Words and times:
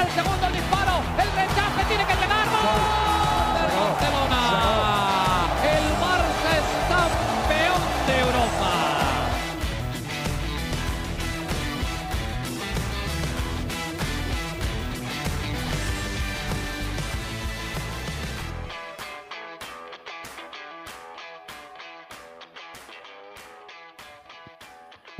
El 0.00 0.10
segundo 0.12 0.46
disparo, 0.50 0.77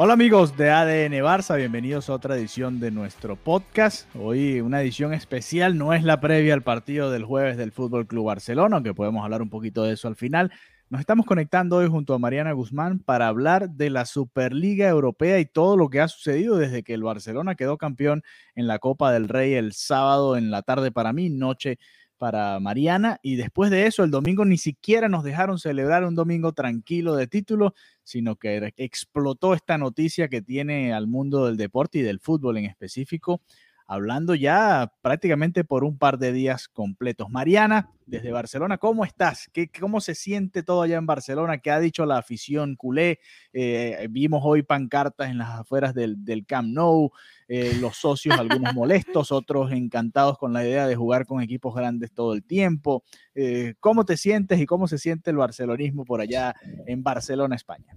Hola 0.00 0.12
amigos 0.12 0.56
de 0.56 0.70
ADN 0.70 1.12
Barça, 1.24 1.56
bienvenidos 1.56 2.08
a 2.08 2.12
otra 2.12 2.36
edición 2.36 2.78
de 2.78 2.92
nuestro 2.92 3.34
podcast. 3.34 4.08
Hoy 4.14 4.60
una 4.60 4.80
edición 4.80 5.12
especial, 5.12 5.76
no 5.76 5.92
es 5.92 6.04
la 6.04 6.20
previa 6.20 6.54
al 6.54 6.62
partido 6.62 7.10
del 7.10 7.24
jueves 7.24 7.56
del 7.56 7.72
Fútbol 7.72 8.06
Club 8.06 8.26
Barcelona, 8.26 8.76
aunque 8.76 8.94
podemos 8.94 9.24
hablar 9.24 9.42
un 9.42 9.50
poquito 9.50 9.82
de 9.82 9.94
eso 9.94 10.06
al 10.06 10.14
final. 10.14 10.52
Nos 10.88 11.00
estamos 11.00 11.26
conectando 11.26 11.78
hoy 11.78 11.88
junto 11.88 12.14
a 12.14 12.20
Mariana 12.20 12.52
Guzmán 12.52 13.00
para 13.00 13.26
hablar 13.26 13.70
de 13.70 13.90
la 13.90 14.06
Superliga 14.06 14.86
Europea 14.88 15.40
y 15.40 15.46
todo 15.46 15.76
lo 15.76 15.90
que 15.90 16.00
ha 16.00 16.06
sucedido 16.06 16.56
desde 16.56 16.84
que 16.84 16.94
el 16.94 17.02
Barcelona 17.02 17.56
quedó 17.56 17.76
campeón 17.76 18.22
en 18.54 18.68
la 18.68 18.78
Copa 18.78 19.12
del 19.12 19.28
Rey 19.28 19.54
el 19.54 19.72
sábado 19.72 20.36
en 20.36 20.52
la 20.52 20.62
tarde 20.62 20.92
para 20.92 21.12
mí, 21.12 21.28
noche 21.28 21.80
para 22.18 22.60
Mariana. 22.60 23.18
Y 23.22 23.36
después 23.36 23.70
de 23.70 23.86
eso, 23.86 24.04
el 24.04 24.10
domingo 24.10 24.44
ni 24.44 24.58
siquiera 24.58 25.08
nos 25.08 25.24
dejaron 25.24 25.58
celebrar 25.58 26.04
un 26.04 26.14
domingo 26.14 26.52
tranquilo 26.52 27.16
de 27.16 27.26
título, 27.26 27.74
sino 28.02 28.36
que 28.36 28.74
explotó 28.76 29.54
esta 29.54 29.78
noticia 29.78 30.28
que 30.28 30.42
tiene 30.42 30.92
al 30.92 31.06
mundo 31.06 31.46
del 31.46 31.56
deporte 31.56 31.98
y 31.98 32.02
del 32.02 32.20
fútbol 32.20 32.58
en 32.58 32.66
específico, 32.66 33.40
hablando 33.86 34.34
ya 34.34 34.92
prácticamente 35.00 35.64
por 35.64 35.84
un 35.84 35.96
par 35.96 36.18
de 36.18 36.32
días 36.32 36.68
completos. 36.68 37.30
Mariana, 37.30 37.88
desde 38.08 38.32
Barcelona, 38.32 38.78
¿cómo 38.78 39.04
estás? 39.04 39.50
¿Qué, 39.52 39.70
¿Cómo 39.70 40.00
se 40.00 40.14
siente 40.14 40.62
todo 40.62 40.82
allá 40.82 40.96
en 40.96 41.06
Barcelona? 41.06 41.58
¿Qué 41.58 41.70
ha 41.70 41.78
dicho 41.78 42.06
la 42.06 42.16
afición 42.16 42.74
culé? 42.74 43.20
Eh, 43.52 44.06
vimos 44.10 44.40
hoy 44.44 44.62
pancartas 44.62 45.28
en 45.28 45.38
las 45.38 45.50
afueras 45.50 45.94
del, 45.94 46.24
del 46.24 46.46
Camp 46.46 46.68
Nou, 46.68 47.10
eh, 47.48 47.76
los 47.80 47.96
socios, 47.96 48.38
algunos 48.38 48.74
molestos, 48.74 49.30
otros 49.30 49.72
encantados 49.72 50.38
con 50.38 50.52
la 50.52 50.64
idea 50.64 50.86
de 50.86 50.96
jugar 50.96 51.26
con 51.26 51.42
equipos 51.42 51.74
grandes 51.74 52.12
todo 52.12 52.32
el 52.32 52.44
tiempo. 52.44 53.04
Eh, 53.34 53.74
¿Cómo 53.80 54.04
te 54.04 54.16
sientes 54.16 54.58
y 54.58 54.66
cómo 54.66 54.88
se 54.88 54.98
siente 54.98 55.30
el 55.30 55.36
barcelonismo 55.36 56.04
por 56.04 56.20
allá 56.20 56.54
en 56.86 57.02
Barcelona, 57.02 57.56
España? 57.56 57.94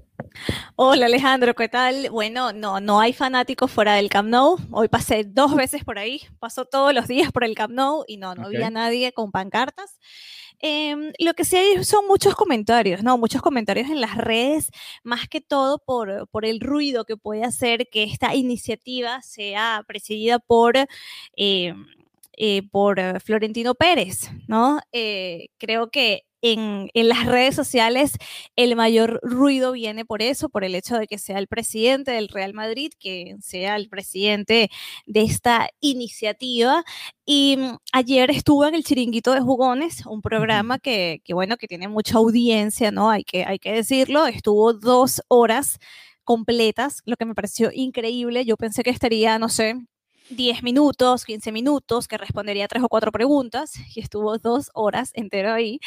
Hola 0.76 1.08
Alejandro, 1.08 1.56
¿qué 1.56 1.68
tal? 1.68 2.10
Bueno, 2.12 2.54
no, 2.54 2.80
no 2.80 3.00
hay 3.00 3.14
fanáticos 3.14 3.72
fuera 3.72 3.96
del 3.96 4.10
Camp 4.10 4.30
Nou. 4.30 4.58
Hoy 4.72 4.88
pasé 4.88 5.24
dos 5.24 5.56
veces 5.56 5.84
por 5.84 5.98
ahí, 5.98 6.22
paso 6.40 6.66
todos 6.66 6.94
los 6.94 7.08
días 7.08 7.32
por 7.32 7.44
el 7.44 7.56
Camp 7.56 7.74
Nou 7.74 8.04
y 8.08 8.18
no, 8.18 8.36
no 8.36 8.48
había 8.48 8.70
nadie 8.70 9.14
con 9.14 9.32
pancartas. 9.32 10.00
Em, 10.60 11.12
lo 11.20 11.34
que 11.34 11.44
sí 11.44 11.56
hay 11.58 11.84
son 11.84 12.08
muchos 12.08 12.36
comentarios, 12.36 13.04
¿no? 13.04 13.18
Muchos 13.18 13.42
comentarios 13.42 13.90
en 13.90 14.00
las 14.00 14.16
redes, 14.16 14.70
más 15.04 15.28
que 15.28 15.42
todo 15.42 15.80
por, 15.80 16.28
por 16.30 16.46
el 16.46 16.60
ruido 16.60 17.04
que 17.06 17.18
puede 17.18 17.44
hacer 17.44 17.88
que 17.92 18.04
esta 18.04 18.36
iniciativa 18.36 19.22
sea 19.24 19.84
presidida 19.88 20.38
por, 20.40 20.76
em, 21.36 21.86
eh, 22.38 22.62
por 22.72 23.00
eh, 23.00 23.20
Florentino 23.20 23.76
Pérez, 23.76 24.30
¿no? 24.48 24.80
Eh, 24.92 25.50
creo 25.58 25.90
que 25.92 26.26
en, 26.42 26.90
en 26.94 27.10
las 27.10 27.26
redes 27.26 27.56
sociales 27.56 28.14
el 28.56 28.76
mayor 28.76 29.20
ruido 29.24 29.72
viene 29.74 30.06
por 30.06 30.22
eso, 30.22 30.50
por 30.50 30.64
el 30.64 30.76
hecho 30.76 30.98
de 30.98 31.08
que 31.08 31.18
sea 31.18 31.40
el 31.40 31.48
presidente 31.48 32.12
del 32.12 32.28
Real 32.30 32.54
Madrid, 32.54 32.92
que 33.00 33.36
sea 33.42 33.76
el 33.76 33.90
presidente 33.90 34.70
de 35.06 35.22
esta 35.22 35.70
iniciativa. 35.80 36.84
Y 37.26 37.58
mm, 37.58 37.78
ayer 37.94 38.32
estuvo 38.32 38.66
en 38.66 38.76
el 38.76 38.84
Chiringuito 38.84 39.34
de 39.34 39.42
Jugones, 39.42 40.06
un 40.06 40.22
programa 40.22 40.80
que, 40.80 41.22
que, 41.24 41.34
bueno, 41.34 41.58
que 41.58 41.68
tiene 41.68 41.88
mucha 41.88 42.18
audiencia, 42.18 42.92
¿no? 42.92 43.10
Hay 43.10 43.24
que, 43.24 43.46
hay 43.46 43.60
que 43.60 43.72
decirlo. 43.74 44.28
Estuvo 44.28 44.74
dos 44.74 45.22
horas 45.28 45.80
completas, 46.24 47.02
lo 47.06 47.18
que 47.18 47.26
me 47.26 47.36
pareció 47.36 47.72
increíble. 47.74 48.46
Yo 48.46 48.58
pensé 48.58 48.84
que 48.84 48.90
estaría, 48.92 49.38
no 49.40 49.50
sé, 49.50 49.76
10 50.36 50.64
minutos, 50.64 51.26
15 51.26 51.52
minutos, 51.52 52.08
que 52.08 52.18
respondería 52.18 52.68
tres 52.68 52.84
o 52.84 52.90
cuatro 52.90 53.12
preguntas, 53.12 53.74
y 53.96 54.00
estuvo 54.00 54.38
dos 54.38 54.72
horas 54.74 55.12
entero 55.14 55.54
ahí 55.54 55.80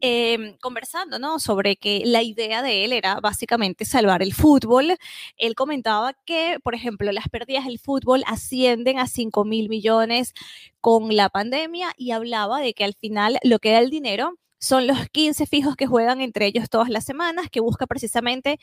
eh, 0.00 0.56
conversando, 0.60 1.18
¿no? 1.18 1.38
Sobre 1.38 1.76
que 1.76 2.02
la 2.04 2.22
idea 2.22 2.62
de 2.62 2.84
él 2.84 2.92
era 2.92 3.20
básicamente 3.20 3.84
salvar 3.84 4.22
el 4.22 4.34
fútbol. 4.34 4.96
Él 5.36 5.54
comentaba 5.54 6.14
que, 6.24 6.58
por 6.62 6.74
ejemplo, 6.74 7.10
las 7.12 7.28
pérdidas 7.28 7.64
del 7.66 7.78
fútbol 7.78 8.22
ascienden 8.26 8.98
a 8.98 9.06
5 9.06 9.44
mil 9.44 9.68
millones 9.68 10.34
con 10.80 11.14
la 11.16 11.28
pandemia 11.30 11.92
y 11.96 12.10
hablaba 12.10 12.60
de 12.60 12.74
que 12.74 12.84
al 12.84 12.94
final 12.94 13.38
lo 13.42 13.58
que 13.58 13.72
da 13.72 13.78
el 13.78 13.90
dinero 13.90 14.34
son 14.64 14.86
los 14.86 15.10
15 15.10 15.44
fijos 15.44 15.76
que 15.76 15.86
juegan 15.86 16.22
entre 16.22 16.46
ellos 16.46 16.70
todas 16.70 16.88
las 16.88 17.04
semanas, 17.04 17.50
que 17.50 17.60
busca 17.60 17.86
precisamente 17.86 18.58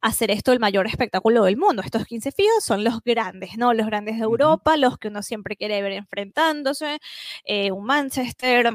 hacer 0.00 0.32
esto 0.32 0.52
el 0.52 0.58
mayor 0.58 0.88
espectáculo 0.88 1.44
del 1.44 1.56
mundo. 1.56 1.80
Estos 1.80 2.06
15 2.06 2.32
fijos 2.32 2.64
son 2.64 2.82
los 2.82 3.00
grandes, 3.04 3.56
¿no? 3.56 3.72
Los 3.72 3.86
grandes 3.86 4.16
de 4.16 4.24
Europa, 4.24 4.76
los 4.76 4.98
que 4.98 5.08
uno 5.08 5.22
siempre 5.22 5.56
quiere 5.56 5.80
ver 5.80 5.92
enfrentándose, 5.92 6.98
eh, 7.44 7.70
un 7.70 7.84
Manchester, 7.84 8.72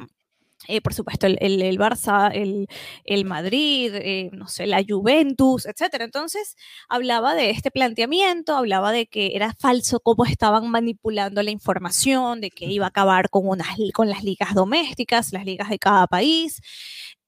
eh, 0.67 0.81
por 0.81 0.93
supuesto, 0.93 1.25
el, 1.25 1.37
el, 1.41 1.61
el 1.61 1.79
Barça, 1.79 2.31
el, 2.33 2.67
el 3.05 3.25
Madrid, 3.25 3.93
eh, 3.95 4.29
no 4.33 4.47
sé, 4.47 4.67
la 4.67 4.83
Juventus, 4.87 5.65
etcétera. 5.65 6.03
Entonces, 6.03 6.55
hablaba 6.89 7.33
de 7.33 7.49
este 7.51 7.71
planteamiento, 7.71 8.55
hablaba 8.55 8.91
de 8.91 9.07
que 9.07 9.31
era 9.35 9.53
falso 9.57 9.99
cómo 10.01 10.25
estaban 10.25 10.69
manipulando 10.69 11.41
la 11.43 11.51
información, 11.51 12.41
de 12.41 12.51
que 12.51 12.65
iba 12.65 12.85
a 12.85 12.89
acabar 12.89 13.29
con, 13.29 13.47
unas, 13.47 13.69
con 13.93 14.09
las 14.09 14.23
ligas 14.23 14.53
domésticas, 14.53 15.31
las 15.31 15.45
ligas 15.45 15.69
de 15.69 15.79
cada 15.79 16.07
país. 16.07 16.61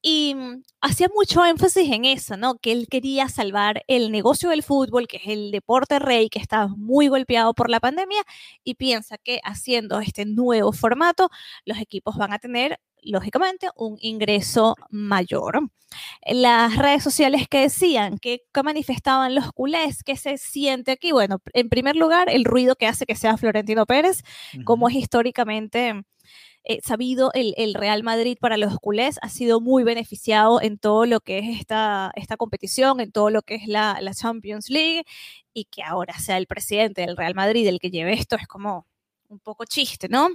Y 0.03 0.34
mm, 0.36 0.64
hacía 0.81 1.08
mucho 1.14 1.46
énfasis 1.46 1.90
en 1.91 2.06
eso, 2.06 2.36
¿no? 2.36 2.58
Que 2.58 2.72
él 2.72 2.88
quería 2.90 3.30
salvar 3.30 3.84
el 3.88 4.12
negocio 4.12 4.50
del 4.50 4.64
fútbol, 4.64 5.08
que 5.08 5.18
es 5.18 5.28
el 5.28 5.52
deporte 5.52 6.00
rey, 6.00 6.30
que 6.30 6.40
está 6.40 6.68
muy 6.68 7.08
golpeado 7.08 7.53
por 7.53 7.70
la 7.70 7.80
pandemia, 7.80 8.24
y 8.64 8.75
piensa 8.75 9.18
que 9.18 9.40
haciendo 9.44 10.00
este 10.00 10.25
nuevo 10.25 10.74
formato, 10.74 11.30
los 11.66 11.78
equipos 11.80 12.18
van 12.18 12.34
a 12.34 12.40
tener 12.40 12.80
lógicamente, 13.01 13.69
un 13.75 13.97
ingreso 14.00 14.75
mayor. 14.89 15.69
Las 16.25 16.78
redes 16.78 17.03
sociales 17.03 17.47
que 17.49 17.61
decían, 17.61 18.17
que, 18.17 18.43
que, 18.53 18.64
manifestaban 18.64 19.35
los 19.35 19.52
culés, 19.52 20.03
que 20.03 20.16
se 20.16 20.37
siente 20.37 20.91
aquí, 20.91 21.11
bueno, 21.11 21.40
en 21.53 21.70
primer 21.70 21.96
lugar, 21.96 22.29
el 22.29 22.46
ruido 22.46 22.76
que 22.76 22.87
hace 22.87 23.05
que 23.05 23.16
sea 23.16 23.37
Florentino 23.37 23.85
Pérez, 23.85 24.23
uh 24.53 24.58
-huh. 24.58 24.64
como 24.64 24.87
es 24.87 24.96
históricamente 24.96 26.03
eh, 26.64 26.79
sabido, 26.84 27.31
el, 27.34 27.55
el, 27.58 27.73
Real 27.73 28.03
Madrid 28.03 28.37
para 28.40 28.55
los 28.55 28.78
culés 28.78 29.17
ha 29.23 29.29
sido 29.29 29.59
muy 29.61 29.84
beneficiado 29.84 30.61
en 30.61 30.78
todo 30.78 31.05
lo 31.08 31.20
que 31.20 31.40
es 31.40 31.59
esta, 31.59 32.11
esta 32.16 32.37
competición, 32.37 32.99
en 32.99 33.11
todo 33.11 33.31
lo 33.31 33.41
que 33.41 33.55
es 33.55 33.67
la, 33.67 33.97
la 33.99 34.14
Champions 34.14 34.70
League, 34.70 35.03
y 35.53 35.66
que 35.66 35.84
ahora 35.84 36.14
sea 36.20 36.37
el 36.37 36.47
presidente 36.47 37.02
del 37.02 37.17
Real 37.17 37.34
Madrid 37.35 37.67
el 37.67 37.79
que 37.79 37.90
lleve 37.90 38.14
esto 38.14 38.35
es 38.35 38.47
como 38.47 38.85
un 39.28 39.40
poco 39.40 39.66
chiste, 39.66 40.08
¿no? 40.09 40.29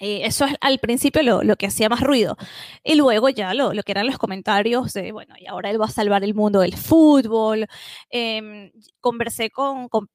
Eh, 0.00 0.22
eso 0.24 0.46
es 0.46 0.54
al 0.60 0.78
principio 0.78 1.22
lo, 1.22 1.42
lo, 1.42 1.56
que 1.56 1.66
hacía 1.66 1.88
más 1.88 2.00
ruido. 2.00 2.36
Y 2.84 2.94
luego 2.94 3.28
ya 3.28 3.52
lo, 3.54 3.74
lo, 3.74 3.82
que 3.82 3.92
eran 3.92 4.06
los 4.06 4.18
comentarios 4.18 4.92
de, 4.94 5.12
bueno, 5.12 5.34
y 5.38 5.46
ahora 5.46 5.70
él 5.70 5.80
va 5.80 5.86
a 5.86 5.90
salvar 5.90 6.24
el 6.24 6.34
mundo 6.34 6.60
del 6.60 6.76
fútbol. 6.76 7.66
Eh, 8.10 8.72
conversé 9.00 9.50
con, 9.50 9.88
con, 9.88 10.08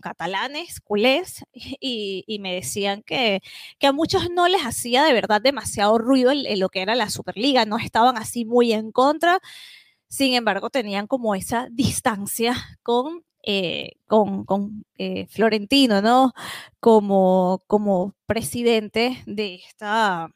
catalanes, 0.00 0.80
culés, 0.80 1.44
y, 1.52 2.38
me 2.40 2.54
decían 2.54 3.02
que, 3.02 3.40
que, 3.78 3.86
a 3.86 3.92
muchos 3.92 4.30
no 4.30 4.48
les 4.48 4.62
hacía 4.62 5.04
de 5.04 5.12
verdad 5.12 5.42
demasiado 5.42 5.98
ruido 5.98 6.32
en 6.32 6.60
lo 6.60 6.70
que 6.70 6.80
era 6.80 6.94
la 6.94 7.10
Superliga, 7.10 7.66
no 7.66 7.78
estaban 7.78 8.16
así 8.16 8.44
muy 8.46 8.72
en 8.72 8.90
contra 8.90 9.40
Sin 10.08 10.34
embargo, 10.34 10.70
tenían 10.70 11.06
como 11.06 11.34
esa 11.34 11.68
distancia 11.70 12.54
con, 12.82 13.24
eh, 13.46 13.92
con, 14.08 14.44
con 14.44 14.84
eh, 14.98 15.26
Florentino, 15.28 16.02
¿no? 16.02 16.32
Como, 16.80 17.62
como 17.68 18.14
presidente 18.26 19.22
de 19.24 19.54
esta, 19.54 20.28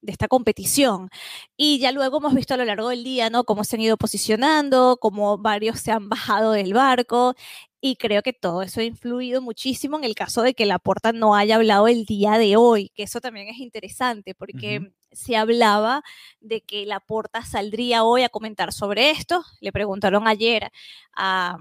de 0.00 0.12
esta 0.12 0.28
competición. 0.28 1.10
Y 1.56 1.80
ya 1.80 1.90
luego 1.90 2.18
hemos 2.18 2.34
visto 2.34 2.54
a 2.54 2.56
lo 2.56 2.64
largo 2.64 2.90
del 2.90 3.02
día, 3.02 3.30
¿no? 3.30 3.42
Cómo 3.44 3.64
se 3.64 3.76
han 3.76 3.82
ido 3.82 3.96
posicionando, 3.96 4.96
cómo 5.00 5.38
varios 5.38 5.80
se 5.80 5.90
han 5.90 6.08
bajado 6.08 6.52
del 6.52 6.72
barco. 6.72 7.34
Y 7.80 7.96
creo 7.96 8.22
que 8.22 8.32
todo 8.32 8.62
eso 8.62 8.80
ha 8.80 8.84
influido 8.84 9.42
muchísimo 9.42 9.98
en 9.98 10.04
el 10.04 10.14
caso 10.14 10.42
de 10.42 10.54
que 10.54 10.66
Laporta 10.66 11.12
no 11.12 11.34
haya 11.34 11.56
hablado 11.56 11.88
el 11.88 12.04
día 12.04 12.38
de 12.38 12.56
hoy, 12.56 12.90
que 12.94 13.02
eso 13.02 13.20
también 13.20 13.48
es 13.48 13.58
interesante 13.58 14.36
porque 14.36 14.92
se 15.10 15.36
hablaba 15.36 16.02
de 16.40 16.60
que 16.60 16.86
Laporta 16.86 17.44
saldría 17.44 18.04
hoy 18.04 18.22
a 18.22 18.28
comentar 18.28 18.72
sobre 18.72 19.10
esto. 19.10 19.44
Le 19.60 19.72
preguntaron 19.72 20.28
ayer 20.28 20.70
a 21.16 21.58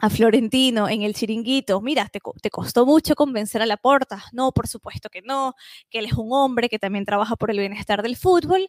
a 0.00 0.10
Florentino 0.10 0.88
en 0.88 1.02
el 1.02 1.14
chiringuito, 1.14 1.80
mira, 1.80 2.08
te, 2.08 2.20
te, 2.42 2.50
costó 2.50 2.84
mucho 2.86 3.14
convencer 3.14 3.62
a 3.62 3.66
Laporta. 3.66 4.24
No, 4.32 4.52
por 4.52 4.66
supuesto 4.68 5.08
que 5.08 5.22
no, 5.22 5.54
que 5.90 6.00
él 6.00 6.06
es 6.06 6.14
un 6.14 6.32
hombre 6.32 6.68
que 6.68 6.78
también 6.78 7.04
trabaja 7.04 7.36
por 7.36 7.50
el 7.50 7.58
bienestar 7.58 8.02
del 8.02 8.16
fútbol 8.16 8.68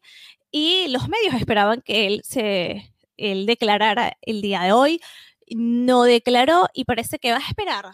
y 0.51 0.88
los 0.89 1.10
medios 1.10 1.33
esperaban 1.36 1.81
que 1.81 2.07
él 2.07 2.22
se 2.24 2.94
él 3.18 3.45
declarara 3.45 4.18
el 4.22 4.42
día 4.42 4.62
de 4.62 4.72
hoy. 4.72 5.01
No 5.50 6.04
declaró 6.04 6.68
y 6.74 6.86
parece 6.86 7.19
que 7.19 7.31
va 7.31 7.38
a 7.38 7.48
esperar 7.48 7.86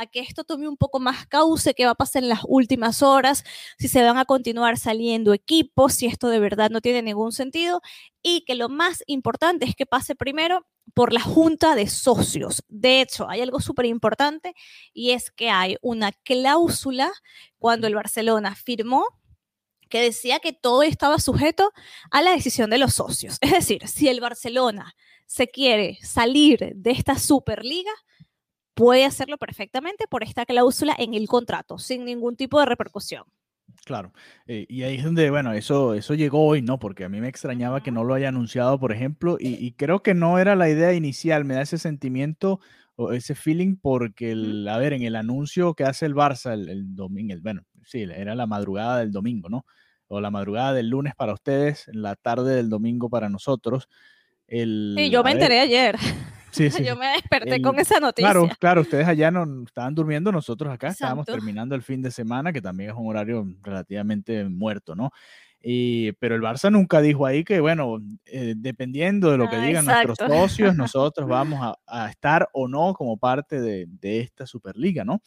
a 0.00 0.06
que 0.06 0.20
esto 0.20 0.44
tome 0.44 0.66
un 0.66 0.78
poco 0.78 0.98
más 0.98 1.26
cauce, 1.26 1.74
qué 1.74 1.84
va 1.84 1.90
a 1.90 1.94
pasar 1.94 2.22
en 2.22 2.30
las 2.30 2.40
últimas 2.48 3.02
horas, 3.02 3.44
si 3.78 3.86
se 3.86 4.02
van 4.02 4.16
a 4.16 4.24
continuar 4.24 4.78
saliendo 4.78 5.34
equipos, 5.34 5.92
si 5.92 6.06
esto 6.06 6.28
de 6.28 6.40
verdad 6.40 6.70
no 6.70 6.80
tiene 6.80 7.02
ningún 7.02 7.32
sentido 7.32 7.82
y 8.22 8.44
que 8.46 8.54
lo 8.54 8.70
más 8.70 9.04
importante 9.06 9.66
es 9.66 9.76
que 9.76 9.84
pase 9.84 10.14
primero 10.14 10.66
por 10.94 11.12
la 11.12 11.20
junta 11.20 11.74
de 11.74 11.86
socios. 11.86 12.64
De 12.68 13.02
hecho, 13.02 13.28
hay 13.28 13.42
algo 13.42 13.60
súper 13.60 13.84
importante 13.84 14.54
y 14.94 15.10
es 15.10 15.30
que 15.30 15.50
hay 15.50 15.76
una 15.82 16.12
cláusula 16.12 17.12
cuando 17.58 17.86
el 17.86 17.94
Barcelona 17.94 18.54
firmó 18.54 19.04
que 19.90 20.00
decía 20.00 20.38
que 20.38 20.54
todo 20.54 20.82
estaba 20.82 21.18
sujeto 21.18 21.72
a 22.10 22.22
la 22.22 22.30
decisión 22.30 22.70
de 22.70 22.78
los 22.78 22.94
socios. 22.94 23.36
Es 23.42 23.50
decir, 23.50 23.86
si 23.86 24.08
el 24.08 24.20
Barcelona 24.20 24.94
se 25.26 25.48
quiere 25.48 25.98
salir 26.02 26.72
de 26.74 26.90
esta 26.92 27.18
Superliga, 27.18 27.92
puede 28.80 29.04
hacerlo 29.04 29.36
perfectamente 29.36 30.06
por 30.08 30.22
esta 30.22 30.46
cláusula 30.46 30.94
en 30.98 31.12
el 31.12 31.28
contrato, 31.28 31.76
sin 31.76 32.06
ningún 32.06 32.34
tipo 32.34 32.58
de 32.58 32.64
repercusión. 32.64 33.24
Claro, 33.84 34.14
eh, 34.46 34.64
y 34.70 34.84
ahí 34.84 34.96
es 34.96 35.04
donde, 35.04 35.28
bueno, 35.28 35.52
eso, 35.52 35.92
eso 35.92 36.14
llegó 36.14 36.46
hoy, 36.46 36.62
¿no? 36.62 36.78
Porque 36.78 37.04
a 37.04 37.10
mí 37.10 37.20
me 37.20 37.28
extrañaba 37.28 37.82
que 37.82 37.90
no 37.90 38.04
lo 38.04 38.14
haya 38.14 38.28
anunciado, 38.28 38.80
por 38.80 38.90
ejemplo, 38.90 39.36
y, 39.38 39.72
creo 39.72 40.02
que 40.02 40.14
no 40.14 40.38
era 40.38 40.56
la 40.56 40.70
idea 40.70 40.94
inicial, 40.94 41.44
me 41.44 41.56
da 41.56 41.60
ese 41.60 41.76
sentimiento 41.76 42.58
o 42.96 43.12
ese 43.12 43.34
feeling 43.34 43.76
porque, 43.76 44.32
el, 44.32 44.66
a 44.66 44.78
ver, 44.78 44.94
en 44.94 45.02
el 45.02 45.14
anuncio 45.14 45.74
que 45.74 45.84
hace 45.84 46.06
el 46.06 46.14
Barça 46.14 46.54
el, 46.54 46.96
domingo, 46.96 47.34
bueno, 47.42 47.62
sí, 47.84 48.00
era 48.02 48.34
la 48.34 48.46
madrugada 48.46 49.00
del 49.00 49.12
domingo, 49.12 49.50
¿no? 49.50 49.66
O 50.08 50.22
la 50.22 50.30
madrugada 50.30 50.72
del 50.72 50.88
lunes 50.88 51.14
para 51.14 51.34
ustedes, 51.34 51.84
la 51.92 52.16
tarde 52.16 52.56
del 52.56 52.70
domingo 52.70 53.10
para 53.10 53.28
nosotros. 53.28 53.88
El, 54.46 54.94
sí, 54.96 55.10
yo 55.10 55.22
me 55.22 55.32
enteré 55.32 55.60
ayer. 55.60 55.96
Yo 56.84 56.96
me 56.96 57.08
desperté 57.08 57.60
con 57.62 57.78
esa 57.78 58.00
noticia. 58.00 58.30
Claro, 58.30 58.48
claro, 58.58 58.80
ustedes 58.82 59.06
allá 59.06 59.30
no 59.30 59.64
estaban 59.64 59.94
durmiendo, 59.94 60.32
nosotros 60.32 60.72
acá 60.72 60.88
estábamos 60.88 61.26
terminando 61.26 61.74
el 61.74 61.82
fin 61.82 62.02
de 62.02 62.10
semana, 62.10 62.52
que 62.52 62.60
también 62.60 62.90
es 62.90 62.96
un 62.96 63.08
horario 63.08 63.46
relativamente 63.62 64.44
muerto, 64.44 64.94
¿no? 64.94 65.10
Y, 65.62 66.12
pero 66.12 66.34
el 66.34 66.40
Barça 66.40 66.72
nunca 66.72 67.02
dijo 67.02 67.26
ahí 67.26 67.44
que, 67.44 67.60
bueno, 67.60 67.98
eh, 68.24 68.54
dependiendo 68.56 69.30
de 69.30 69.36
lo 69.36 69.50
que 69.50 69.56
ah, 69.56 69.64
digan 69.64 69.84
nuestros 69.84 70.16
socios, 70.16 70.74
nosotros 70.76 71.28
vamos 71.28 71.60
a, 71.62 71.76
a, 71.86 72.08
estar 72.08 72.48
o 72.54 72.66
no 72.66 72.94
como 72.94 73.18
parte 73.18 73.60
de, 73.60 73.86
de 73.86 74.20
esta 74.20 74.46
Superliga, 74.46 75.04
¿no? 75.04 75.20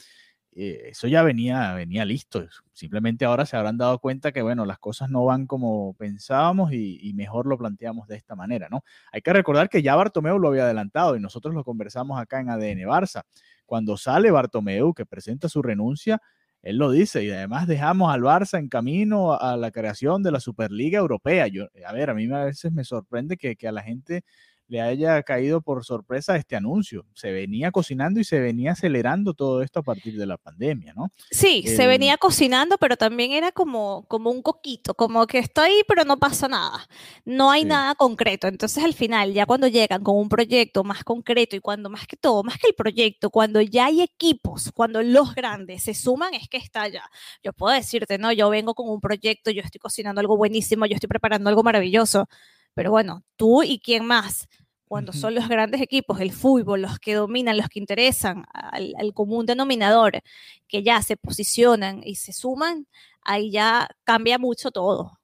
Eh, 0.56 0.90
eso 0.92 1.08
ya 1.08 1.24
venía, 1.24 1.74
venía 1.74 2.06
listo. 2.06 2.46
Simplemente 2.74 3.26
ahora 3.26 3.46
se 3.46 3.58
habrán 3.58 3.78
dado 3.78 4.00
cuenta 4.00 4.32
que, 4.32 4.42
bueno, 4.42 4.66
las 4.66 4.78
cosas 4.78 5.10
no 5.10 5.26
van 5.26 5.48
como 5.48 5.96
pensábamos 5.96 6.72
y, 6.74 7.12
mejor 7.16 7.48
lo 7.48 7.58
planteamos 7.58 8.08
de 8.08 8.16
esta 8.18 8.36
manera, 8.36 8.68
¿no? 8.70 8.84
Hay 9.12 9.22
que 9.22 9.34
recordar 9.34 9.70
que 9.70 9.82
ya 9.82 9.96
Bartomeu 9.96 10.38
lo 10.40 10.50
había 10.50 10.64
adelantado 10.64 11.16
y 11.16 11.20
nosotros 11.20 11.54
lo 11.56 11.64
conversamos 11.64 12.20
acá 12.20 12.40
en 12.40 12.50
ADN 12.50 12.82
Barça. 12.88 13.24
Cuando 13.66 13.98
sale 13.98 14.32
Bartomeu, 14.32 14.94
que 14.94 15.06
presenta 15.06 15.50
su 15.50 15.62
renuncia, 15.62 16.22
él 16.62 16.78
lo 16.78 16.92
dice 16.92 17.24
y 17.24 17.32
además 17.32 17.68
dejamos 17.68 18.14
al 18.14 18.22
Barça 18.22 18.58
en 18.60 18.70
camino 18.70 19.34
a 19.34 19.58
la 19.58 19.72
creación 19.72 20.24
de 20.24 20.32
la 20.32 20.40
Superliga 20.40 21.00
Europea. 21.00 21.48
Yo, 21.48 21.68
a 21.86 21.94
ver, 21.94 22.10
a 22.10 22.14
mí 22.14 22.32
a 22.32 22.46
veces 22.46 22.72
me 22.72 22.84
sorprende 22.84 23.38
que, 23.38 23.56
que 23.56 23.68
a 23.68 23.72
la 23.72 23.84
gente 23.84 24.24
le 24.68 24.82
haya 24.82 25.22
caído 25.24 25.62
por 25.62 25.86
sorpresa 25.86 26.36
este 26.36 26.56
anuncio. 26.56 27.06
Se 27.14 27.32
venía 27.32 27.72
cocinando 27.72 28.20
y 28.20 28.24
se 28.24 28.40
venía 28.40 28.72
acelerando 28.72 29.34
todo 29.34 29.62
esto 29.62 29.80
a 29.80 29.84
partir 29.84 30.18
de 30.18 30.26
la 30.26 30.38
pandemia, 30.38 30.94
¿no? 30.94 31.12
Sí, 31.32 31.64
se 31.68 31.88
venía 31.88 32.18
cocinando, 32.18 32.78
pero 32.78 32.98
también 32.98 33.32
era 33.32 33.52
como, 33.52 34.06
como 34.08 34.32
un 34.32 34.42
coquito, 34.42 34.94
como 34.94 35.28
que 35.28 35.40
está 35.40 35.64
ahí, 35.64 35.82
pero 35.88 36.06
no 36.06 36.18
pasa 36.18 36.48
nada. 36.48 36.88
No 37.26 37.52
hay 37.52 37.66
nada 37.66 37.96
concreto. 37.96 38.48
Entonces, 38.48 38.84
al 38.84 38.94
final, 38.94 39.34
ya 39.34 39.46
cuando 39.46 39.68
llegan 39.68 40.04
con 40.04 40.18
un 40.18 40.30
proyecto 40.30 40.84
más 40.84 41.04
concreto 41.04 41.56
y 41.56 41.60
cuando 41.60 41.90
más 41.90 42.08
que 42.08 42.18
todo, 42.18 42.44
más 42.44 42.58
que 42.58 42.68
el 42.68 42.76
proyecto, 42.76 43.30
cuando 43.30 43.62
ya 43.62 43.86
hay 43.86 44.02
equipos, 44.02 44.72
cuando 44.74 45.02
los 45.04 45.36
grandes 45.36 45.84
se 45.84 45.94
suman, 45.94 46.34
es 46.34 46.48
que 46.48 46.58
está 46.58 46.88
ya. 46.88 47.10
Yo 47.44 47.54
puedo 47.54 47.74
decirte, 47.74 48.18
no, 48.18 48.32
yo 48.32 48.50
vengo 48.50 48.74
con 48.74 48.90
un 48.90 49.02
proyecto, 49.02 49.52
yo 49.52 49.62
estoy 49.62 49.80
cocinando 49.80 50.22
algo 50.22 50.38
buenísimo, 50.38 50.86
yo 50.86 50.96
estoy 50.96 51.08
preparando 51.08 51.50
algo 51.50 51.64
maravilloso 51.64 52.28
pero 52.74 52.92
bueno, 52.92 53.24
tú 53.36 53.64
y 53.64 53.80
quién 53.80 54.06
más, 54.06 54.48
cuando 54.86 55.12
son 55.12 55.34
los 55.34 55.48
grandes 55.50 55.82
equipos, 55.82 56.20
el 56.22 56.32
fútbol, 56.32 56.84
los 56.84 57.00
que 57.00 57.16
dominan, 57.16 57.58
los 57.58 57.68
que 57.68 57.80
interesan 57.80 58.46
al, 58.54 59.14
común 59.16 59.48
denominador, 59.48 60.22
que 60.68 60.84
ya 60.84 61.02
se 61.02 61.18
posicionan 61.18 62.02
y 62.04 62.16
se 62.16 62.32
suman, 62.32 62.88
ahí 63.24 63.52
ya 63.52 63.88
cambia 64.04 64.38
mucho 64.38 64.70
todo. 64.70 65.20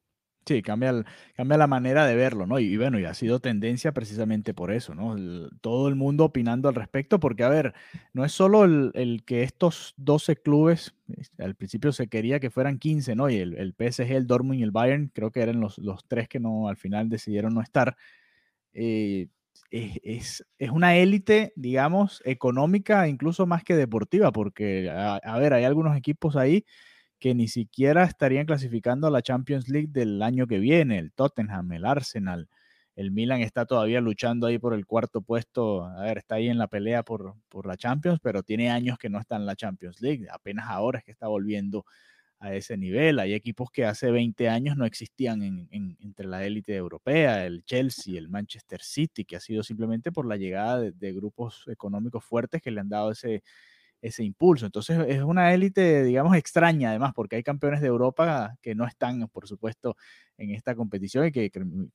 Sí, 0.50 0.64
cambia, 0.64 1.06
cambia 1.36 1.60
la 1.60 1.68
manera 1.68 2.08
de 2.08 2.16
verlo, 2.16 2.48
¿no? 2.48 2.58
Y, 2.58 2.76
bueno, 2.76 3.00
y 3.00 3.06
ha 3.06 3.14
sido 3.14 3.40
tendencia 3.40 3.92
precisamente 3.92 4.56
por 4.56 4.72
eso, 4.72 4.96
¿no? 4.96 5.16
todo 5.62 5.88
el 5.90 5.94
mundo 5.94 6.26
opinando 6.26 6.68
al 6.68 6.74
respecto, 6.74 7.20
porque 7.20 7.44
a 7.44 7.50
ver, 7.50 7.76
no 8.14 8.26
es 8.26 8.32
solo 8.32 8.64
el, 8.66 9.22
que 9.28 9.44
estos 9.44 9.94
12 9.98 10.38
clubes, 10.38 10.96
al 11.38 11.54
principio 11.54 11.92
se 11.92 12.08
quería 12.08 12.40
que 12.40 12.50
fueran 12.50 12.80
15, 12.80 13.14
¿no? 13.14 13.30
Y 13.30 13.38
el, 13.38 13.58
el 13.58 13.76
PSG, 13.76 14.12
el 14.12 14.26
Dortmund 14.26 14.60
y 14.60 14.64
el 14.64 14.72
Bayern, 14.72 15.12
creo 15.14 15.30
que 15.30 15.42
eran 15.42 15.60
los, 15.60 15.78
los 15.78 16.04
tres 16.08 16.28
que 16.28 16.40
no, 16.40 16.68
al 16.68 16.78
final 16.78 17.10
decidieron 17.10 17.54
no 17.54 17.62
estar. 17.62 17.96
Eh, 18.74 19.28
es, 19.70 20.44
es, 20.58 20.70
una 20.72 20.96
élite, 20.96 21.54
digamos, 21.56 22.24
económica, 22.26 23.08
incluso 23.08 23.46
más 23.46 23.64
que 23.64 23.76
deportiva, 23.76 24.32
porque, 24.32 24.90
a 24.90 25.38
ver, 25.38 25.54
hay 25.54 25.66
algunos 25.66 25.96
equipos 25.96 26.36
ahí 26.36 26.66
que 27.20 27.36
ni 27.36 27.48
siquiera 27.48 28.04
estarían 28.04 28.46
clasificando 28.46 29.08
a 29.08 29.12
la 29.12 29.22
Champions 29.22 29.70
League 29.70 29.90
del 29.92 30.22
año 30.22 30.48
que 30.48 30.60
viene, 30.60 30.98
el 30.98 31.12
Tottenham, 31.12 31.72
el 31.74 31.86
Arsenal, 31.86 32.50
el 32.96 33.12
Milan 33.12 33.42
está 33.42 33.66
todavía 33.66 34.02
luchando 34.02 34.48
ahí 34.48 34.60
por 34.60 34.74
el 34.74 34.86
cuarto 34.86 35.22
puesto, 35.22 35.86
a 35.86 36.02
ver, 36.04 36.18
está 36.18 36.36
ahí 36.36 36.50
en 36.50 36.58
la 36.58 36.68
pelea 36.68 37.04
por, 37.04 37.36
por 37.48 37.66
la 37.66 37.78
Champions, 37.78 38.20
pero 38.22 38.44
tiene 38.44 38.70
años 38.72 38.98
que 38.98 39.10
no 39.10 39.20
está 39.20 39.38
en 39.38 39.46
la 39.46 39.56
Champions 39.56 40.02
League, 40.02 40.28
apenas 40.32 40.68
ahora 40.68 41.00
es 41.00 41.06
que 41.06 41.12
está 41.12 41.28
volviendo 41.28 41.86
a 42.40 42.54
ese 42.56 42.78
nivel. 42.78 43.20
Hay 43.20 43.34
equipos 43.34 43.70
que 43.72 43.86
hace 43.86 44.12
20 44.12 44.50
años 44.50 44.78
no 44.78 44.86
existían 44.86 45.70
entre 45.72 46.28
la 46.28 46.46
élite 46.46 46.76
europea, 46.76 47.46
el 47.46 47.64
Chelsea, 47.66 48.18
el 48.18 48.30
Manchester 48.30 48.82
City, 48.82 49.26
que 49.26 49.36
ha 49.36 49.40
sido 49.40 49.64
simplemente 49.64 50.12
por 50.12 50.26
la 50.26 50.38
llegada 50.38 50.80
de 50.80 51.14
grupos 51.14 51.66
económicos 51.68 52.24
fuertes 52.24 52.62
que 52.62 52.72
le 52.72 52.80
han 52.80 52.90
dado 52.90 53.12
ese, 53.12 53.44
ese 54.02 54.24
impulso. 54.24 54.66
Entonces 54.66 54.98
es 55.08 55.22
una 55.24 55.54
élite, 55.54 56.04
digamos, 56.04 56.36
extraña 56.36 56.90
además, 56.90 57.14
porque 57.14 57.36
hay 57.38 57.44
campeones 57.44 57.82
de 57.82 57.88
Europa 57.88 58.56
que 58.62 58.76
no 58.76 58.86
están, 58.86 59.28
por 59.30 59.48
supuesto, 59.48 59.96
en 60.38 60.52
esta 60.52 60.76
competición 60.76 61.26
y 61.26 61.32
que 61.32 61.52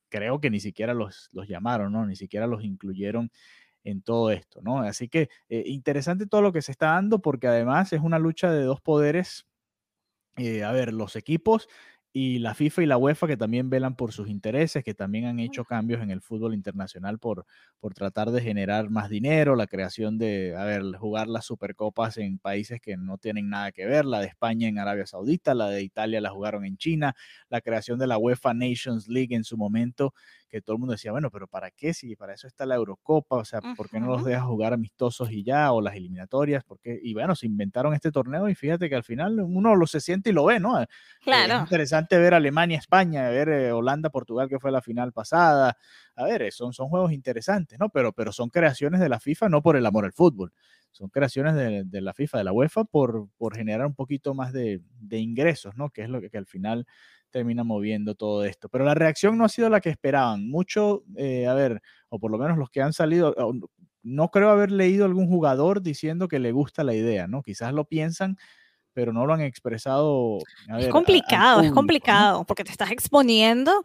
creo 0.09 0.39
que 0.39 0.49
ni 0.49 0.59
siquiera 0.59 0.93
los, 0.93 1.29
los 1.31 1.47
llamaron, 1.47 1.93
¿no? 1.93 2.05
Ni 2.05 2.15
siquiera 2.15 2.47
los 2.47 2.63
incluyeron 2.63 3.31
en 3.83 4.01
todo 4.01 4.31
esto, 4.31 4.61
¿no? 4.61 4.79
Así 4.79 5.07
que 5.09 5.29
eh, 5.49 5.63
interesante 5.67 6.27
todo 6.27 6.41
lo 6.41 6.51
que 6.51 6.61
se 6.61 6.71
está 6.71 6.87
dando 6.87 7.21
porque 7.21 7.47
además 7.47 7.93
es 7.93 8.01
una 8.01 8.19
lucha 8.19 8.51
de 8.51 8.63
dos 8.63 8.81
poderes. 8.81 9.45
Eh, 10.37 10.63
a 10.63 10.71
ver, 10.73 10.93
los 10.93 11.15
equipos 11.15 11.69
y 12.17 12.39
la 12.39 12.53
FIFA 12.53 12.83
y 12.83 12.85
la 12.85 12.97
UEFA 12.97 13.27
que 13.27 13.35
también 13.35 13.69
velan 13.69 13.97
por 13.97 14.13
sus 14.13 14.29
intereses, 14.29 14.85
que 14.85 14.93
también 14.93 15.25
han 15.25 15.37
hecho 15.41 15.65
cambios 15.65 16.01
en 16.01 16.11
el 16.11 16.21
fútbol 16.21 16.53
internacional 16.53 17.19
por, 17.19 17.45
por 17.81 17.93
tratar 17.93 18.31
de 18.31 18.41
generar 18.41 18.89
más 18.89 19.09
dinero, 19.09 19.57
la 19.57 19.67
creación 19.67 20.17
de, 20.17 20.55
a 20.57 20.63
ver, 20.63 20.95
jugar 20.97 21.27
las 21.27 21.43
supercopas 21.43 22.15
en 22.15 22.39
países 22.39 22.79
que 22.79 22.95
no 22.95 23.17
tienen 23.17 23.49
nada 23.49 23.73
que 23.73 23.85
ver, 23.85 24.05
la 24.05 24.21
de 24.21 24.27
España 24.27 24.69
en 24.69 24.79
Arabia 24.79 25.05
Saudita, 25.05 25.53
la 25.53 25.69
de 25.69 25.83
Italia 25.83 26.21
la 26.21 26.29
jugaron 26.29 26.63
en 26.63 26.77
China, 26.77 27.17
la 27.49 27.59
creación 27.59 27.99
de 27.99 28.07
la 28.07 28.17
UEFA 28.17 28.53
Nations 28.53 29.09
League 29.09 29.35
en 29.35 29.43
su 29.43 29.57
momento, 29.57 30.13
que 30.55 30.61
todo 30.61 30.77
el 30.77 30.79
mundo 30.79 30.93
decía, 30.93 31.11
bueno, 31.11 31.29
pero 31.29 31.47
¿para 31.47 31.69
qué? 31.69 31.93
Si 31.93 32.15
para 32.15 32.33
eso 32.33 32.47
está 32.47 32.65
la 32.65 32.75
Eurocopa, 32.75 33.35
o 33.35 33.43
sea, 33.43 33.59
¿por 33.75 33.89
qué 33.89 33.99
no 33.99 34.07
los 34.07 34.23
dejas 34.23 34.43
jugar 34.43 34.71
amistosos 34.71 35.29
y 35.29 35.43
ya, 35.43 35.73
o 35.73 35.81
las 35.81 35.95
eliminatorias? 35.95 36.63
porque 36.63 36.97
Y 37.03 37.13
bueno, 37.13 37.35
se 37.35 37.45
inventaron 37.45 37.93
este 37.93 38.09
torneo 38.09 38.47
y 38.47 38.55
fíjate 38.55 38.87
que 38.87 38.95
al 38.95 39.03
final 39.03 39.37
uno 39.41 39.75
lo 39.75 39.85
se 39.85 39.99
siente 39.99 40.29
y 40.29 40.33
lo 40.33 40.45
ve, 40.45 40.61
¿no? 40.61 40.85
Claro. 41.19 41.55
es 41.55 41.59
interesante 41.59 42.17
ver 42.17 42.33
Alemania, 42.33 42.77
España, 42.77 43.27
ver 43.27 43.49
eh, 43.49 43.71
Holanda, 43.73 44.09
Portugal, 44.09 44.47
que 44.47 44.57
fue 44.57 44.71
la 44.71 44.81
final 44.81 45.11
pasada. 45.11 45.75
A 46.15 46.23
ver, 46.23 46.43
eh, 46.43 46.51
son, 46.51 46.71
son 46.71 46.87
juegos 46.87 47.11
interesantes, 47.11 47.77
¿no? 47.77 47.89
Pero, 47.89 48.13
pero 48.13 48.31
son 48.31 48.49
creaciones 48.49 49.01
de 49.01 49.09
la 49.09 49.19
FIFA, 49.19 49.49
no 49.49 49.61
por 49.61 49.75
el 49.75 49.85
amor 49.85 50.05
al 50.05 50.13
fútbol 50.13 50.53
son 50.95 51.09
creaciones 51.09 51.55
de, 51.55 52.01
la 52.01 52.13
FIFA, 52.13 52.37
de 52.37 52.43
la 52.45 52.53
UEFA, 52.53 52.85
por, 52.85 53.27
por 53.35 53.53
generar 53.53 53.85
un 53.85 53.95
poquito 53.95 54.33
más 54.33 54.53
de, 54.53 54.81
ingresos, 55.11 55.75
¿no? 55.75 55.89
Que 55.89 56.03
es 56.03 56.09
lo 56.09 56.21
que, 56.21 56.37
al 56.37 56.45
final 56.45 56.87
termina 57.35 57.65
moviendo 57.65 58.15
todo 58.15 58.45
esto. 58.45 58.69
Pero 58.69 58.85
la 58.85 58.93
reacción 58.93 59.37
no 59.37 59.43
ha 59.43 59.49
sido 59.49 59.67
la 59.67 59.81
que 59.81 59.89
esperaban. 59.89 60.49
Mucho, 60.49 61.03
eh, 61.17 61.47
a 61.47 61.53
ver, 61.53 61.81
o 62.07 62.17
por 62.17 62.31
lo 62.31 62.37
menos 62.37 62.57
los 62.57 62.69
que 62.69 62.81
han 62.81 62.93
salido, 62.93 63.35
no 64.03 64.31
creo 64.31 64.51
haber 64.51 64.71
leído 64.71 65.03
algún 65.03 65.27
jugador 65.27 65.81
diciendo 65.81 66.29
que 66.29 66.39
le 66.39 66.53
gusta 66.53 66.85
la 66.85 66.93
idea, 66.93 67.27
¿no? 67.27 67.43
Quizás 67.43 67.73
lo 67.73 67.83
piensan, 67.83 68.37
pero 68.93 69.11
no 69.11 69.25
lo 69.25 69.33
han 69.33 69.41
expresado. 69.41 70.37
es 70.79 70.87
complicado, 70.87 71.59
es 71.59 71.73
complicado, 71.73 72.45
porque 72.45 72.63
te 72.63 72.71
estás 72.71 72.91
exponiendo 72.91 73.83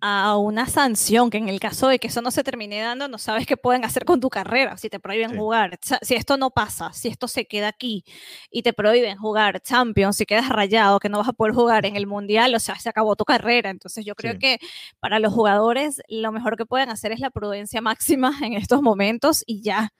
a 0.00 0.36
una 0.36 0.66
sanción, 0.66 1.30
que 1.30 1.38
en 1.38 1.48
el 1.48 1.60
caso 1.60 1.88
de 1.88 1.98
que 1.98 2.08
eso 2.08 2.20
no 2.20 2.30
se 2.30 2.44
termine 2.44 2.80
dando, 2.80 3.08
no 3.08 3.18
sabes 3.18 3.46
qué 3.46 3.56
pueden 3.56 3.84
hacer 3.84 4.04
con 4.04 4.20
tu 4.20 4.28
carrera, 4.28 4.76
si 4.76 4.90
te 4.90 5.00
prohíben 5.00 5.36
jugar, 5.36 5.78
si 6.02 6.14
esto 6.14 6.36
no 6.36 6.50
pasa, 6.50 6.92
si 6.92 7.08
esto 7.08 7.28
se 7.28 7.46
queda 7.46 7.68
aquí 7.68 8.04
y 8.50 8.62
te 8.62 8.72
prohíben 8.72 9.16
jugar 9.16 9.60
Champions, 9.60 10.16
si 10.16 10.26
quedas 10.26 10.48
rayado, 10.48 11.00
que 11.00 11.08
no 11.08 11.18
vas 11.18 11.28
a 11.28 11.32
poder 11.32 11.54
jugar 11.54 11.86
en 11.86 11.96
el 11.96 12.06
Mundial, 12.06 12.54
o 12.54 12.60
sea, 12.60 12.78
se 12.78 12.88
acabó 12.88 13.16
tu 13.16 13.24
carrera. 13.24 13.70
Entonces 13.70 14.04
yo 14.04 14.14
creo 14.14 14.38
que 14.38 14.58
para 15.00 15.18
los 15.18 15.32
jugadores 15.32 16.00
lo 16.08 16.32
mejor 16.32 16.56
que 16.56 16.66
pueden 16.66 16.90
hacer 16.90 17.12
es 17.12 17.20
la 17.20 17.30
prudencia 17.30 17.80
máxima 17.80 18.32
en 18.42 18.52
estos 18.54 18.82
momentos 18.82 19.42
y 19.46 19.62
ya, 19.62 19.90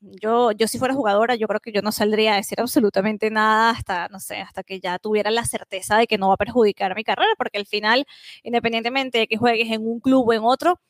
yo, 0.00 0.52
yo 0.52 0.66
si 0.66 0.78
fuera 0.78 0.94
jugadora, 0.94 1.34
yo 1.34 1.46
creo 1.46 1.60
que 1.60 1.72
yo 1.72 1.82
no 1.82 1.92
saldría 1.92 2.34
a 2.34 2.36
decir 2.36 2.60
absolutamente 2.60 3.30
nada 3.30 3.70
hasta, 3.70 4.08
no 4.08 4.18
sé, 4.18 4.36
hasta 4.36 4.62
que 4.62 4.80
ya 4.80 4.98
tuviera 4.98 5.30
la 5.30 5.44
certeza 5.44 5.98
de 5.98 6.06
que 6.06 6.18
no 6.18 6.28
va 6.28 6.34
a 6.34 6.38
perjudicar 6.38 6.94
mi 6.96 7.04
carrera, 7.04 7.32
porque 7.36 7.58
al 7.58 7.66
final, 7.66 8.06
independientemente 8.42 9.18
de 9.18 9.26
que 9.26 9.36
juegues 9.36 9.70
en 9.70 9.86
un 9.86 10.00
club 10.00 10.28
o 10.28 10.32
en 10.32 10.42
otro, 10.42 10.80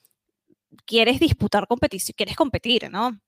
quieres 0.84 1.18
disputar 1.18 1.66
competición, 1.66 2.14
quieres 2.16 2.36
competir, 2.36 2.90
¿no? 2.90 3.18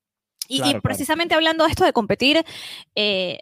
Y, 0.49 0.63
precisamente 0.81 1.35
hablando 1.35 1.65
de 1.65 1.71
esto 1.71 1.85
de 1.85 1.93
competir, 1.93 2.45
eh, 2.95 3.39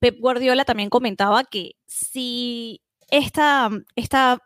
Pep 0.00 0.18
Guardiola 0.18 0.64
también 0.64 0.90
comentaba 0.90 1.44
que 1.44 1.72
si 1.86 2.80
esta, 3.10 3.70
esta 3.94 4.38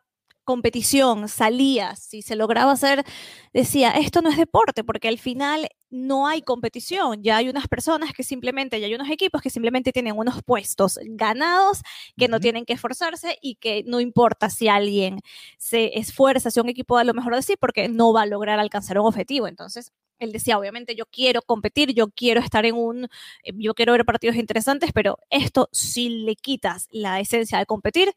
competición 0.44 1.28
salía, 1.28 1.96
si 1.96 2.22
se 2.22 2.36
lograba 2.36 2.72
hacer, 2.72 3.04
decía, 3.52 3.90
esto 3.92 4.22
no 4.22 4.30
es 4.30 4.36
deporte, 4.36 4.84
porque 4.84 5.08
al 5.08 5.18
final 5.18 5.68
no 5.90 6.26
hay 6.26 6.42
competición, 6.42 7.22
ya 7.22 7.36
hay 7.38 7.48
unas 7.48 7.68
personas 7.68 8.12
que 8.12 8.22
simplemente, 8.22 8.80
ya 8.80 8.86
hay 8.86 8.94
unos 8.94 9.10
equipos 9.10 9.42
que 9.42 9.50
simplemente 9.50 9.92
tienen 9.92 10.16
unos 10.16 10.42
puestos 10.42 10.98
ganados, 11.04 11.82
que 12.16 12.28
no 12.28 12.40
tienen 12.40 12.64
que 12.64 12.74
esforzarse 12.74 13.38
y 13.42 13.56
que 13.56 13.82
no 13.86 14.00
importa 14.00 14.50
si 14.50 14.68
alguien 14.68 15.20
se 15.58 15.98
esfuerza, 15.98 16.50
si 16.50 16.60
un 16.60 16.68
equipo 16.68 16.96
da 16.96 17.04
lo 17.04 17.14
mejor 17.14 17.34
de 17.34 17.42
sí, 17.42 17.54
porque 17.58 17.88
no 17.88 18.12
va 18.12 18.22
a 18.22 18.26
lograr 18.26 18.58
alcanzar 18.60 18.98
un 18.98 19.06
objetivo. 19.06 19.48
Entonces, 19.48 19.92
él 20.20 20.32
decía, 20.32 20.58
obviamente 20.58 20.94
yo 20.94 21.06
quiero 21.06 21.42
competir, 21.42 21.92
yo 21.94 22.08
quiero 22.10 22.40
estar 22.40 22.64
en 22.66 22.76
un, 22.76 23.04
eh, 23.42 23.52
yo 23.56 23.74
quiero 23.74 23.92
ver 23.92 24.04
partidos 24.04 24.36
interesantes, 24.36 24.90
pero 24.92 25.18
esto 25.30 25.68
si 25.72 26.08
le 26.24 26.36
quitas 26.36 26.86
la 26.90 27.20
esencia 27.20 27.58
de 27.58 27.66
competir, 27.66 28.14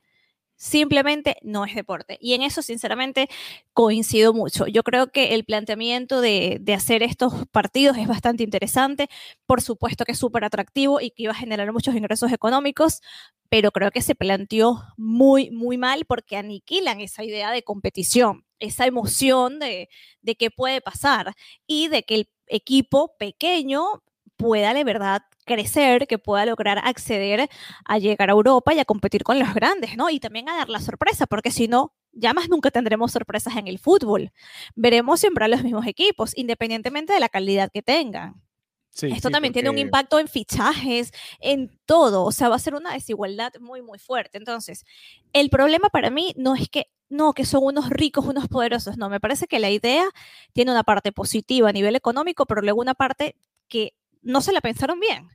simplemente 0.64 1.36
no 1.42 1.66
es 1.66 1.76
deporte. 1.76 2.18
Y 2.22 2.36
en 2.36 2.42
eso, 2.42 2.62
sinceramente, 2.62 3.28
coincido 3.74 4.34
mucho. 4.34 4.66
Yo 4.66 4.82
creo 4.84 5.08
que 5.08 5.34
el 5.34 5.44
planteamiento 5.44 6.22
de, 6.22 6.64
hacer 6.74 7.04
estos 7.04 7.46
partidos 7.52 7.98
es 7.98 8.08
bastante 8.08 8.44
interesante. 8.44 9.10
Por 9.46 9.62
supuesto 9.62 10.06
que 10.06 10.14
es 10.14 10.18
súper 10.18 10.46
atractivo 10.46 11.02
y 11.02 11.12
que 11.12 11.24
iba 11.24 11.34
a 11.34 11.36
generar 11.36 11.74
muchos 11.74 11.96
ingresos 11.96 12.32
económicos, 12.32 13.02
pero 13.50 13.72
creo 13.72 13.92
que 13.92 14.02
se 14.02 14.16
planteó 14.16 14.82
muy, 14.96 15.52
muy 15.52 15.78
mal 15.78 16.06
porque 16.06 16.38
aniquilan 16.38 17.02
esa 17.02 17.26
idea 17.26 17.52
de 17.52 17.64
competición, 17.64 18.46
esa 18.60 18.86
emoción 18.86 19.60
de, 19.60 19.90
de 20.22 20.36
qué 20.36 20.50
puede 20.50 20.80
pasar 20.80 21.34
y 21.68 21.90
de 21.90 22.04
que 22.04 22.16
el 22.16 22.30
equipo 22.48 23.18
pequeño 23.18 23.84
pueda 24.38 24.74
de 24.74 24.86
verdad 24.86 25.24
crecer, 25.44 26.08
que 26.08 26.20
pueda 26.20 26.46
lograr 26.46 26.80
acceder 26.84 27.50
a 27.86 27.98
llegar 27.98 28.30
a 28.30 28.34
Europa 28.34 28.74
y 28.74 28.80
a 28.80 28.86
competir 28.86 29.24
con 29.24 29.40
los 29.40 29.54
grandes, 29.54 29.98
¿no? 29.98 30.10
Y 30.10 30.20
también 30.20 30.50
a 30.50 30.58
dar 30.58 30.70
la 30.70 30.80
sorpresa, 30.80 31.26
porque 31.28 31.52
si 31.52 31.68
no, 31.68 31.94
ya 32.12 32.34
más 32.34 32.50
nunca 32.50 32.72
tendremos 32.72 33.12
sorpresas 33.12 33.56
en 33.58 33.68
el 33.68 33.80
fútbol. 33.80 34.32
Veremos 34.76 35.20
siempre 35.20 35.46
a 35.46 35.48
los 35.48 35.64
mismos 35.64 35.88
equipos, 35.88 36.32
independientemente 36.38 37.14
de 37.14 37.20
la 37.20 37.30
calidad 37.30 37.70
que 37.72 37.82
tengan. 37.82 38.42
Esto 39.02 39.32
también 39.32 39.54
tiene 39.54 39.72
un 39.72 39.80
impacto 39.80 40.20
en 40.20 40.28
fichajes, 40.28 41.12
en 41.40 41.72
todo, 41.86 42.24
o 42.26 42.32
sea, 42.32 42.50
va 42.50 42.56
a 42.56 42.60
ser 42.60 42.76
una 42.76 42.94
desigualdad 42.94 43.52
muy, 43.60 43.82
muy 43.82 43.98
fuerte. 43.98 44.38
Entonces, 44.38 44.86
el 45.34 45.50
problema 45.50 45.90
para 45.90 46.12
mí 46.12 46.34
no 46.38 46.54
es 46.54 46.70
que, 46.70 46.92
no, 47.10 47.34
que 47.34 47.46
son 47.46 47.64
unos 47.64 47.90
ricos, 47.90 48.26
unos 48.26 48.48
poderosos, 48.48 48.98
no, 48.98 49.10
me 49.10 49.20
parece 49.20 49.48
que 49.48 49.60
la 49.60 49.72
idea 49.72 50.06
tiene 50.54 50.72
una 50.72 50.84
parte 50.84 51.12
positiva 51.12 51.70
a 51.70 51.74
nivel 51.74 51.96
económico, 51.96 52.46
pero 52.46 52.62
luego 52.62 52.82
una 52.82 52.94
parte 52.94 53.36
que 53.68 53.96
no 54.24 54.42
se 54.42 54.52
la 54.52 54.62
pensaron 54.62 55.00
bien 55.00 55.30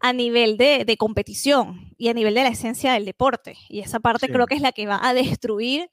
a 0.00 0.12
nivel 0.12 0.56
de, 0.56 0.96
competición 0.98 1.94
y 1.98 2.08
a 2.08 2.14
nivel 2.14 2.34
de 2.34 2.42
la 2.42 2.48
esencia 2.48 2.94
del 2.94 3.04
deporte. 3.04 3.56
Y 3.68 3.80
esa 3.80 4.00
parte 4.00 4.28
creo 4.28 4.46
que 4.46 4.54
es 4.54 4.62
la 4.62 4.72
que 4.72 4.86
va 4.86 4.98
a 5.02 5.14
destruir 5.14 5.90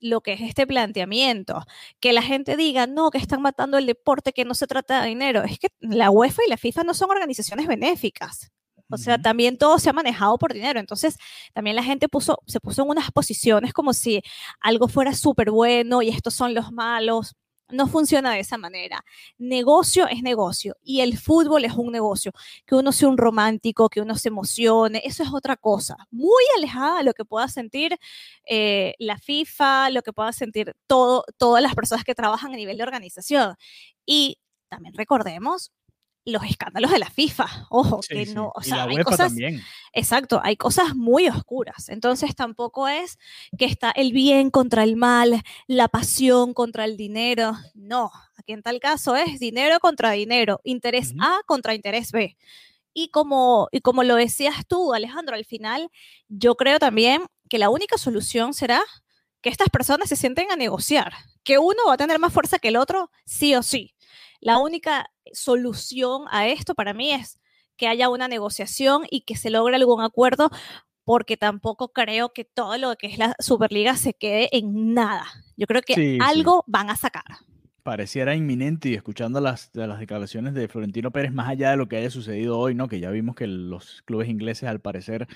lo 0.00 0.22
que 0.22 0.32
es 0.32 0.40
este 0.40 0.66
planteamiento. 0.66 1.62
Que 2.00 2.14
la 2.14 2.22
gente 2.22 2.56
diga, 2.56 2.86
no, 2.86 3.10
que 3.10 3.18
están 3.18 3.42
matando 3.42 3.76
el 3.76 3.84
deporte, 3.84 4.32
que 4.32 4.46
no 4.46 4.54
se 4.54 4.66
trata 4.66 5.02
de 5.02 5.08
dinero. 5.08 5.42
Es 5.44 5.58
que 5.58 5.68
la 5.80 6.10
UEFA 6.10 6.42
y 6.46 6.48
la 6.48 6.56
FIFA 6.56 6.84
no 6.84 6.94
son 6.94 7.10
organizaciones 7.10 7.66
benéficas. 7.66 8.50
O 8.90 8.96
sea, 8.96 9.18
también 9.18 9.56
todo 9.56 9.78
se 9.78 9.90
ha 9.90 9.92
manejado 9.92 10.36
por 10.38 10.54
dinero. 10.54 10.80
Entonces, 10.80 11.16
también 11.52 11.76
la 11.76 11.82
gente 11.84 12.08
puso, 12.08 12.38
se 12.46 12.60
puso 12.60 12.82
en 12.82 12.88
unas 12.88 13.12
posiciones 13.12 13.72
como 13.72 13.92
si 13.92 14.22
algo 14.58 14.88
fuera 14.88 15.14
súper 15.14 15.50
bueno 15.50 16.02
y 16.02 16.08
estos 16.08 16.34
son 16.34 16.54
los 16.54 16.72
malos 16.72 17.36
no 17.72 17.86
funciona 17.86 18.32
de 18.32 18.40
esa 18.40 18.58
manera. 18.58 19.04
Negocio 19.38 20.06
es 20.08 20.22
negocio 20.22 20.76
y 20.82 21.00
el 21.00 21.18
fútbol 21.18 21.64
es 21.64 21.72
un 21.74 21.92
negocio. 21.92 22.32
Que 22.66 22.74
uno 22.74 22.92
sea 22.92 23.08
un 23.08 23.18
romántico, 23.18 23.88
que 23.88 24.00
uno 24.00 24.16
se 24.16 24.28
emocione, 24.28 25.02
eso 25.04 25.22
es 25.22 25.30
otra 25.32 25.56
cosa, 25.56 25.96
muy 26.10 26.42
alejada 26.56 26.98
de 26.98 27.04
lo 27.04 27.12
que 27.14 27.24
pueda 27.24 27.48
sentir 27.48 27.98
eh, 28.44 28.94
la 28.98 29.18
FIFA, 29.18 29.90
lo 29.90 30.02
que 30.02 30.12
pueda 30.12 30.32
sentir 30.32 30.74
todo, 30.86 31.24
todas 31.38 31.62
las 31.62 31.74
personas 31.74 32.04
que 32.04 32.14
trabajan 32.14 32.52
a 32.52 32.56
nivel 32.56 32.76
de 32.76 32.82
organización. 32.82 33.54
Y 34.06 34.38
también 34.68 34.94
recordemos 34.94 35.72
los 36.24 36.44
escándalos 36.44 36.90
de 36.90 36.98
la 36.98 37.10
FIFA. 37.10 37.46
Ojo, 37.70 38.00
que 38.08 38.26
no, 38.26 38.52
o 38.54 38.62
sea, 38.62 38.84
hay 38.84 39.02
cosas, 39.02 39.32
exacto, 39.92 40.40
hay 40.42 40.56
cosas 40.56 40.94
muy 40.94 41.28
oscuras. 41.28 41.88
Entonces 41.88 42.34
tampoco 42.34 42.88
es 42.88 43.18
que 43.58 43.64
está 43.64 43.90
el 43.90 44.12
bien 44.12 44.50
contra 44.50 44.84
el 44.84 44.96
mal, 44.96 45.42
la 45.66 45.88
pasión 45.88 46.54
contra 46.54 46.84
el 46.84 46.96
dinero. 46.96 47.56
No, 47.74 48.10
aquí 48.36 48.52
en 48.52 48.62
tal 48.62 48.80
caso 48.80 49.16
es 49.16 49.40
dinero 49.40 49.80
contra 49.80 50.10
dinero, 50.12 50.60
interés 50.64 51.14
A 51.20 51.40
contra 51.46 51.74
interés 51.74 52.12
B. 52.12 52.36
Y 52.92 53.08
como, 53.10 53.68
y 53.70 53.80
como 53.80 54.02
lo 54.02 54.16
decías 54.16 54.66
tú, 54.66 54.92
Alejandro, 54.92 55.36
al 55.36 55.44
final 55.44 55.90
yo 56.28 56.56
creo 56.56 56.78
también 56.78 57.22
que 57.48 57.58
la 57.58 57.70
única 57.70 57.98
solución 57.98 58.52
será 58.52 58.82
que 59.40 59.48
estas 59.48 59.70
personas 59.70 60.08
se 60.08 60.16
sienten 60.16 60.50
a 60.50 60.56
negociar, 60.56 61.12
que 61.44 61.58
uno 61.58 61.86
va 61.86 61.94
a 61.94 61.98
tener 61.98 62.18
más 62.18 62.32
fuerza 62.32 62.58
que 62.58 62.68
el 62.68 62.76
otro, 62.76 63.10
sí 63.24 63.54
o 63.54 63.62
sí. 63.62 63.94
La 64.40 64.58
única 64.58 65.10
solución 65.32 66.24
a 66.30 66.48
esto 66.48 66.74
para 66.74 66.94
mí 66.94 67.12
es 67.12 67.40
que 67.76 67.88
haya 67.88 68.08
una 68.08 68.28
negociación 68.28 69.04
y 69.10 69.22
que 69.22 69.36
se 69.36 69.50
logre 69.50 69.76
algún 69.76 70.02
acuerdo, 70.02 70.50
porque 71.04 71.36
tampoco 71.36 71.92
creo 71.92 72.32
que 72.32 72.44
todo 72.44 72.76
lo 72.76 72.94
que 72.96 73.06
es 73.06 73.18
la 73.18 73.34
Superliga 73.38 73.96
se 73.96 74.12
quede 74.12 74.48
en 74.52 74.94
nada. 74.94 75.24
Yo 75.56 75.66
creo 75.66 75.80
que 75.82 76.18
algo 76.20 76.62
van 76.66 76.90
a 76.90 76.96
sacar. 76.96 77.24
Pareciera 77.82 78.36
inminente 78.36 78.90
y 78.90 78.94
escuchando 78.94 79.40
las, 79.40 79.70
las 79.72 79.98
declaraciones 79.98 80.52
de 80.52 80.68
Florentino 80.68 81.10
Pérez, 81.10 81.32
más 81.32 81.48
allá 81.48 81.70
de 81.70 81.78
lo 81.78 81.88
que 81.88 81.96
haya 81.96 82.10
sucedido 82.10 82.58
hoy, 82.58 82.74
¿no? 82.74 82.86
que 82.86 83.00
ya 83.00 83.10
vimos 83.10 83.34
que 83.34 83.46
los 83.46 84.02
clubes 84.02 84.28
ingleses 84.28 84.68
al 84.68 84.80
parecer 84.80 85.26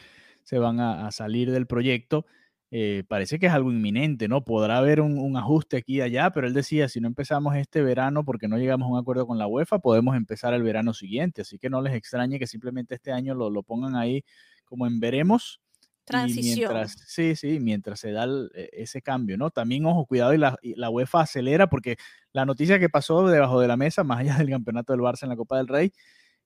se 0.43 0.59
van 0.59 0.79
a 0.81 1.11
salir 1.11 1.51
del 1.51 1.67
proyecto, 1.67 2.27
eh, 2.71 3.05
parece 3.07 3.39
que 3.39 3.47
es 3.47 3.53
algo 3.53 3.71
inminente, 3.71 4.27
¿no? 4.27 4.45
Podrá 4.45 4.79
haber 4.79 5.01
un, 5.01 5.37
ajuste 5.37 5.77
aquí 5.77 5.97
y 5.97 6.01
allá, 6.01 6.31
pero 6.31 6.47
él 6.47 6.55
decía, 6.55 6.89
si 6.89 7.01
no 7.01 7.07
empezamos 7.07 7.55
este 7.57 7.83
verano 7.83 8.25
porque 8.25 8.49
no 8.49 8.59
llegamos 8.59 8.87
a 8.87 8.93
un 8.93 8.99
acuerdo 8.99 9.27
con 9.27 9.39
la 9.39 9.47
UEFA, 9.47 9.79
podemos 9.79 10.17
empezar 10.17 10.55
el 10.55 10.63
verano 10.63 10.93
siguiente, 10.93 11.43
así 11.43 11.59
que 11.59 11.71
no 11.71 11.83
les 11.83 11.95
extrañe 11.95 12.39
que 12.39 12.47
simplemente 12.47 12.95
este 12.95 13.13
año 13.13 13.35
lo, 13.35 13.63
pongan 13.63 13.97
ahí 13.97 14.25
como 14.65 14.87
en 14.87 14.99
veremos. 14.99 15.61
Transición. 16.05 16.71
Mientras, 16.73 16.97
sí, 17.07 17.35
sí, 17.35 17.61
mientras 17.61 18.01
se 18.01 18.13
da 18.13 18.27
e, 18.55 18.69
ese 18.73 19.01
cambio, 19.01 19.39
¿no? 19.39 19.51
También, 19.51 19.87
ojo, 19.87 20.05
cuidado, 20.05 20.35
y 20.35 20.39
la, 20.39 20.59
y 20.61 20.75
la 20.75 20.91
UEFA 20.91 21.23
acelera 21.23 21.69
porque 21.69 21.97
la 22.33 22.45
noticia 22.45 22.79
que 22.79 22.91
pasó 22.91 23.27
debajo 23.27 23.61
de 23.61 23.69
la 23.69 23.77
mesa, 23.77 24.05
más 24.05 24.19
allá 24.19 24.37
del 24.37 24.51
campeonato 24.51 24.93
del 24.93 25.01
Barça 25.01 25.23
en 25.23 25.31
la 25.31 25.37
Copa 25.37 25.57
del 25.57 25.69
Rey, 25.69 25.93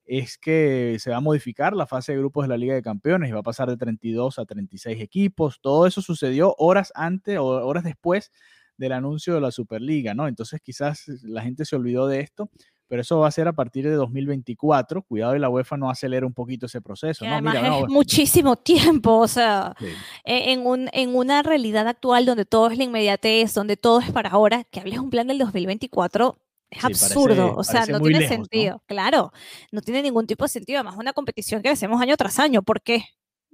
es 0.09 0.39
que 0.39 0.97
se 0.99 1.11
va 1.11 1.19
a 1.19 1.21
modificar 1.21 1.75
la 1.75 1.87
fase 1.87 2.13
de 2.13 2.19
grupos 2.19 2.45
de 2.45 2.49
la 2.49 2.57
Liga 2.57 2.75
de 2.75 2.83
Campeones 2.83 3.29
y 3.29 3.33
va 3.33 3.41
a 3.41 3.43
pasar 3.43 3.69
de 3.69 3.77
32 3.77 4.39
a 4.39 4.47
36 4.47 5.01
equipos. 5.03 5.61
Todo 5.61 5.87
eso 5.87 6.01
sucedió 6.01 6.55
horas 6.57 6.91
antes 6.95 7.37
o 7.39 7.45
horas 7.45 7.85
después 7.85 8.33
del 8.79 8.93
anuncio 8.93 9.35
de 9.35 9.43
la 9.43 9.51
Superliga, 9.51 10.15
¿no? 10.15 10.27
Entonces 10.27 10.63
quizás 10.63 11.05
la 11.25 11.43
gente 11.43 11.67
se 11.67 11.77
olvidó 11.77 12.07
de 12.07 12.21
esto, 12.21 12.49
pero 12.87 13.03
eso 13.03 13.19
va 13.19 13.29
a 13.29 13.33
ser 13.33 13.49
a 13.49 13.53
partir 13.53 13.85
de 13.85 13.93
2024. 13.97 15.03
Cuidado 15.03 15.37
y 15.37 15.41
la 15.41 15.51
UEFA 15.51 15.77
no 15.77 15.91
acelera 15.91 16.25
un 16.25 16.33
poquito 16.33 16.65
ese 16.65 16.81
proceso. 16.81 17.27
Además 17.27 17.57
Mira, 17.57 17.77
es 17.77 17.83
no, 17.83 17.87
muchísimo 17.89 18.57
tiempo, 18.57 19.19
o 19.19 19.29
sea, 19.29 19.75
sí. 19.79 19.87
e- 20.25 20.53
en, 20.53 20.67
un, 20.67 20.89
en 20.95 21.15
una 21.15 21.43
realidad 21.43 21.87
actual 21.87 22.25
donde 22.25 22.47
todo 22.47 22.71
es 22.71 22.79
la 22.79 22.85
inmediatez, 22.85 23.53
donde 23.53 23.77
todo 23.77 24.01
es 24.01 24.11
para 24.11 24.31
ahora, 24.31 24.65
que 24.65 24.81
hables 24.81 24.99
un 25.01 25.11
plan 25.11 25.27
del 25.27 25.39
2024 25.39 26.39
es 26.71 26.79
Sí, 26.79 26.83
parece- 26.83 27.05
absurdo, 27.07 27.55
o 27.57 27.65
sea, 27.65 27.75
parece 27.81 27.93
no 27.93 28.01
tiene 28.01 28.19
lejos, 28.21 28.31
¿no? 28.39 28.45
sentido, 28.45 28.83
claro, 28.87 29.33
no 29.73 29.81
tiene 29.81 30.03
ningún 30.03 30.27
tipo 30.27 30.45
de 30.45 30.49
sentido, 30.49 30.79
además 30.81 30.97
una 30.99 31.13
competición 31.13 31.63
que 31.63 31.71
hacemos 31.71 32.01
año 32.03 32.17
tras 32.17 32.39
año, 32.39 32.63
¿por 32.63 32.83
qué? 32.83 33.05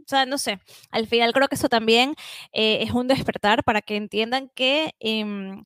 O 0.00 0.04
sea, 0.06 0.26
no 0.26 0.36
sé, 0.38 0.60
al 0.90 1.06
final 1.06 1.32
creo 1.32 1.48
que 1.48 1.54
eso 1.54 1.68
también 1.68 2.14
eh, 2.52 2.78
es 2.82 2.90
un 2.90 3.08
despertar 3.08 3.64
para 3.64 3.80
que 3.82 3.96
entiendan 3.96 4.50
que 4.54 4.94
em, 5.00 5.64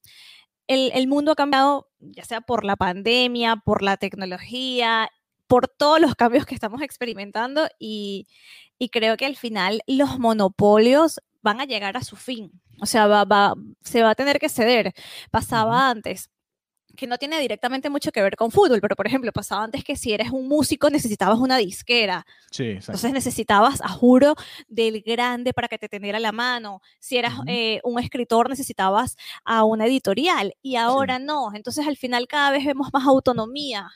el, 0.68 0.92
el 0.94 1.08
mundo 1.08 1.32
ha 1.32 1.36
cambiado, 1.36 1.88
ya 2.00 2.24
sea 2.24 2.40
por 2.42 2.64
la 2.64 2.76
pandemia, 2.76 3.56
por 3.56 3.82
la 3.82 3.96
tecnología, 3.96 5.10
por 5.46 5.66
todos 5.68 6.00
los 6.00 6.14
cambios 6.14 6.44
que 6.46 6.54
estamos 6.54 6.82
experimentando 6.82 7.66
y, 7.78 8.26
y 8.78 8.90
creo 8.90 9.16
que 9.16 9.26
al 9.26 9.34
final 9.36 9.80
los 9.86 10.18
monopolios 10.18 11.20
van 11.42 11.60
a 11.60 11.64
llegar 11.64 11.96
a 11.96 12.04
su 12.04 12.16
fin. 12.16 12.52
O 12.80 12.86
sea, 12.86 13.06
va, 13.06 13.24
va- 13.24 13.54
se 13.82 14.02
va 14.02 14.10
a 14.10 14.14
tener 14.14 14.38
que 14.38 14.48
ceder. 14.50 14.92
Pasaba 15.30 15.88
antes 15.90 16.30
que 16.96 17.06
no 17.06 17.16
tiene 17.18 17.38
directamente 17.40 17.90
mucho 17.90 18.10
que 18.10 18.22
ver 18.22 18.34
con 18.36 18.50
fútbol, 18.50 18.80
pero 18.80 18.96
por 18.96 19.06
ejemplo, 19.06 19.30
pasaba 19.32 19.62
antes 19.64 19.84
que 19.84 19.94
si 19.96 20.12
eres 20.12 20.30
un 20.30 20.48
músico 20.48 20.90
necesitabas 20.90 21.38
una 21.38 21.56
disquera, 21.56 22.26
Sí, 22.50 22.64
exacto. 22.64 22.92
entonces 22.92 23.12
necesitabas, 23.12 23.80
a 23.82 23.88
juro, 23.88 24.34
del 24.68 25.00
grande 25.02 25.52
para 25.52 25.68
que 25.68 25.78
te 25.78 25.88
tendiera 25.88 26.18
la 26.18 26.32
mano. 26.32 26.80
Si 26.98 27.16
eras 27.16 27.34
Ujú. 27.34 27.44
eh, 27.46 27.80
un 27.84 28.00
escritor, 28.00 28.48
necesitabas 28.48 29.16
a 29.44 29.64
una 29.64 29.86
editorial 29.86 30.54
y 30.62 30.76
ahora 30.76 31.18
no. 31.18 31.50
Entonces 31.54 31.86
al 31.86 31.96
final 31.96 32.26
cada 32.26 32.50
vez 32.50 32.64
vemos 32.64 32.88
más 32.92 33.06
autonomía 33.06 33.90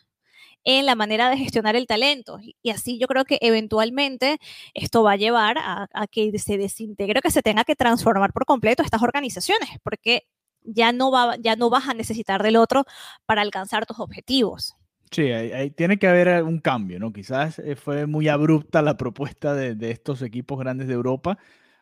en 0.65 0.87
la 0.87 0.95
manera 0.95 1.29
de 1.29 1.37
gestionar 1.39 1.75
el 1.75 1.89
talento. 1.89 2.39
Y- 2.41 2.55
Y 2.63 2.71
así 2.71 2.99
yo 2.99 3.09
creo 3.09 3.25
que 3.25 3.39
eventualmente 3.41 4.39
esto 4.75 5.03
va 5.03 5.13
a 5.13 5.17
llevar 5.17 5.59
a, 5.59 5.89
a 5.93 6.07
que 6.07 6.39
se 6.39 6.57
desintegre, 6.57 7.21
que 7.21 7.31
se 7.33 7.43
tenga 7.43 7.65
que 7.65 7.75
transformar 7.75 8.33
por 8.33 8.45
completo 8.45 8.83
estas 8.85 9.03
organizaciones, 9.03 9.69
porque 9.83 10.27
ya 10.65 10.93
no, 10.93 11.11
va, 11.11 11.37
ya 11.39 11.57
no 11.57 11.71
vas 11.71 11.89
a 11.89 11.95
necesitar 11.95 12.43
del 12.43 12.57
otro 12.57 12.85
para 13.27 13.43
alcanzar 13.43 13.87
tus 13.87 13.99
objetivos. 14.01 14.75
Sí, 15.11 15.31
ahí- 15.31 15.71
tiene 15.71 15.99
que 15.99 16.07
haber 16.09 16.43
un 16.43 16.59
cambio, 16.59 16.99
¿no? 16.99 17.13
Quizás 17.13 17.59
eh, 17.59 17.77
fue 17.77 18.07
muy 18.07 18.29
abrupta 18.29 18.81
la 18.81 18.97
propuesta 18.97 19.55
de, 19.55 19.75
de 19.75 19.91
estos 19.91 20.23
equipos 20.23 20.59
grandes 20.59 20.89
de 20.89 20.95
Europa, 20.95 21.37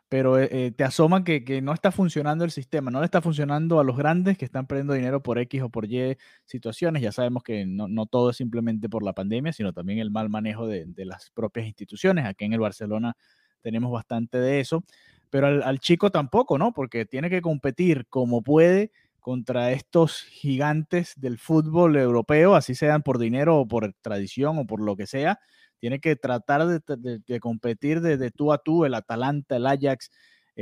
pero 0.08 0.38
eh, 0.38 0.48
eh, 0.50 0.72
te 0.72 0.82
asoma 0.84 1.22
que, 1.22 1.44
que 1.44 1.62
no 1.62 1.72
está 1.72 1.92
funcionando 1.92 2.44
el 2.44 2.50
sistema, 2.50 2.90
no 2.90 2.98
le 3.00 3.04
está 3.04 3.20
funcionando 3.22 3.78
a 3.78 3.84
los 3.84 3.96
grandes 3.96 4.36
que 4.36 4.44
están 4.44 4.66
perdiendo 4.66 4.94
dinero 4.94 5.22
por 5.22 5.38
X 5.38 5.62
o 5.62 5.68
por 5.70 5.86
Y 5.86 6.16
situaciones. 6.44 7.02
Ya 7.02 7.12
sabemos 7.12 7.44
que 7.44 7.66
no, 7.66 7.86
no 7.86 8.06
todo 8.06 8.30
es 8.30 8.36
simplemente 8.36 8.88
por 8.88 9.04
la 9.04 9.12
pandemia, 9.12 9.52
sino 9.52 9.72
también 9.72 10.00
el 10.00 10.10
mal 10.10 10.28
manejo 10.28 10.66
de, 10.66 10.86
de 10.86 11.04
las 11.04 11.30
propias 11.30 11.66
instituciones. 11.66 12.26
Aquí 12.26 12.44
en 12.46 12.52
el 12.54 12.60
Barcelona 12.60 13.16
tenemos 13.62 13.92
bastante 13.92 14.38
de 14.38 14.58
eso, 14.60 14.82
pero 15.30 15.46
al, 15.46 15.78
chico 15.78 16.10
tampoco, 16.10 16.58
¿no? 16.58 16.72
Porque 16.72 17.06
tiene 17.06 17.30
que 17.30 17.40
competir 17.40 18.06
como 18.08 18.42
puede 18.42 18.92
contra 19.20 19.72
estos 19.72 20.22
gigantes 20.22 21.14
del 21.16 21.38
fútbol 21.38 21.96
europeo, 21.96 22.54
así 22.54 22.74
sean 22.74 23.02
por 23.02 23.18
dinero 23.18 23.58
o 23.58 23.68
por 23.68 23.94
tradición 24.02 24.58
o 24.58 24.66
por 24.66 24.80
lo 24.80 24.96
que 24.96 25.06
sea, 25.06 25.38
tiene 25.78 26.00
que 26.00 26.16
tratar 26.16 26.66
de, 26.66 27.40
competir 27.40 28.00
de 28.00 28.30
tú 28.30 28.52
a 28.52 28.58
tú, 28.58 28.84
el 28.84 28.94
Atalanta, 28.94 29.56
el 29.56 29.66
Ajax, 29.66 30.10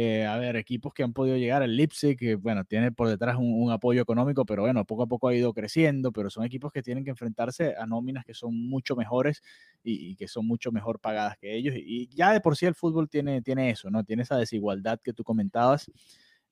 eh, 0.00 0.24
a 0.26 0.36
ver, 0.38 0.54
equipos 0.56 0.94
que 0.94 1.02
han 1.02 1.12
podido 1.12 1.36
llegar, 1.36 1.62
el 1.62 1.76
Leipzig, 1.76 2.16
que 2.16 2.36
bueno, 2.36 2.64
tiene 2.64 2.92
por 2.92 3.08
detrás 3.08 3.36
un, 3.36 3.52
un 3.62 3.72
apoyo 3.72 4.00
económico, 4.02 4.44
pero 4.46 4.62
bueno, 4.62 4.84
poco 4.84 5.02
a 5.04 5.06
poco 5.08 5.26
ha 5.28 5.34
ido 5.34 5.52
creciendo, 5.52 6.12
pero 6.12 6.30
son 6.30 6.44
equipos 6.44 6.70
que 6.72 6.82
tienen 6.82 7.02
que 7.04 7.10
enfrentarse 7.10 7.74
a 7.76 7.86
nóminas 7.86 8.24
que 8.24 8.34
son 8.34 8.54
mucho 8.68 8.94
mejores 8.96 9.42
y, 9.82 10.10
y 10.10 10.16
que 10.16 10.28
son 10.28 10.46
mucho 10.46 10.70
mejor 10.72 11.00
pagadas 11.00 11.36
que 11.38 11.56
ellos, 11.56 11.74
y, 11.76 11.82
y 12.04 12.08
ya 12.14 12.32
de 12.32 12.40
por 12.40 12.56
sí 12.56 12.66
el 12.66 12.74
fútbol 12.76 13.08
tiene, 13.08 13.42
tiene 13.42 13.70
eso, 13.70 13.90
¿no? 13.90 14.04
Tiene 14.04 14.22
esa 14.22 14.36
desigualdad 14.36 15.00
que 15.02 15.12
tú 15.12 15.24
comentabas. 15.24 15.90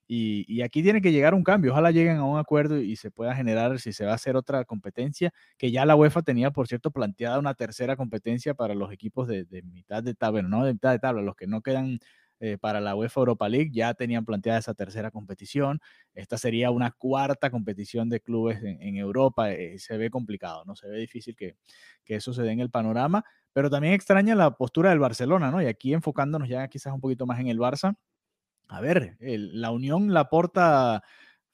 Y, 0.09 0.45
y 0.47 0.61
aquí 0.61 0.81
tiene 0.83 1.01
que 1.01 1.11
llegar 1.11 1.33
un 1.33 1.43
cambio. 1.43 1.71
Ojalá 1.73 1.91
lleguen 1.91 2.17
a 2.17 2.23
un 2.23 2.39
acuerdo 2.39 2.77
y 2.79 2.95
se 2.95 3.11
pueda 3.11 3.35
generar, 3.35 3.79
si 3.79 3.91
se 3.91 4.05
va 4.05 4.13
a 4.13 4.15
hacer 4.15 4.37
otra 4.37 4.63
competencia, 4.63 5.33
que 5.57 5.69
ya 5.71 5.85
la 5.85 5.97
UEFA 5.97 6.21
tenía, 6.21 6.51
por 6.51 6.67
cierto, 6.67 6.91
planteada 6.91 7.39
una 7.39 7.55
tercera 7.55 7.97
competencia 7.97 8.53
para 8.53 8.73
los 8.73 8.91
equipos 8.93 9.27
de, 9.27 9.43
de 9.45 9.63
mitad 9.63 10.01
de 10.03 10.13
tabla, 10.15 10.43
no 10.43 10.63
de 10.65 10.73
mitad 10.73 10.91
de 10.91 10.99
tabla, 10.99 11.21
los 11.23 11.35
que 11.35 11.47
no 11.47 11.61
quedan 11.61 11.99
eh, 12.39 12.57
para 12.59 12.79
la 12.81 12.95
UEFA 12.95 13.19
Europa 13.21 13.49
League 13.49 13.71
ya 13.73 13.93
tenían 13.93 14.25
planteada 14.25 14.59
esa 14.59 14.73
tercera 14.73 15.11
competición. 15.11 15.79
Esta 16.13 16.37
sería 16.37 16.71
una 16.71 16.91
cuarta 16.91 17.49
competición 17.49 18.09
de 18.09 18.19
clubes 18.21 18.61
en, 18.63 18.81
en 18.81 18.97
Europa. 18.97 19.51
eh, 19.51 19.79
se 19.79 19.97
ve 19.97 20.09
complicado, 20.09 20.63
¿no? 20.65 20.75
Se 20.75 20.87
ve 20.87 20.97
difícil 20.99 21.35
que, 21.35 21.55
que 22.05 22.15
eso 22.15 22.33
se 22.33 22.43
dé 22.43 22.51
en 22.51 22.59
el 22.59 22.69
panorama, 22.69 23.23
pero 23.53 23.69
también 23.69 23.93
extraña 23.93 24.35
la 24.35 24.51
postura 24.57 24.89
del 24.91 24.99
Barcelona, 24.99 25.51
¿no? 25.51 25.61
Y 25.61 25.65
aquí 25.67 25.93
enfocándonos 25.93 26.49
ya 26.49 26.67
quizás 26.67 26.93
un 26.93 27.01
poquito 27.01 27.25
más 27.25 27.39
en 27.39 27.47
el 27.47 27.59
Barça. 27.59 27.95
A 28.69 28.81
ver, 28.81 29.17
el- 29.19 29.61
la 29.61 29.71
unión 29.71 30.13
la 30.13 30.21
aporta 30.21 31.03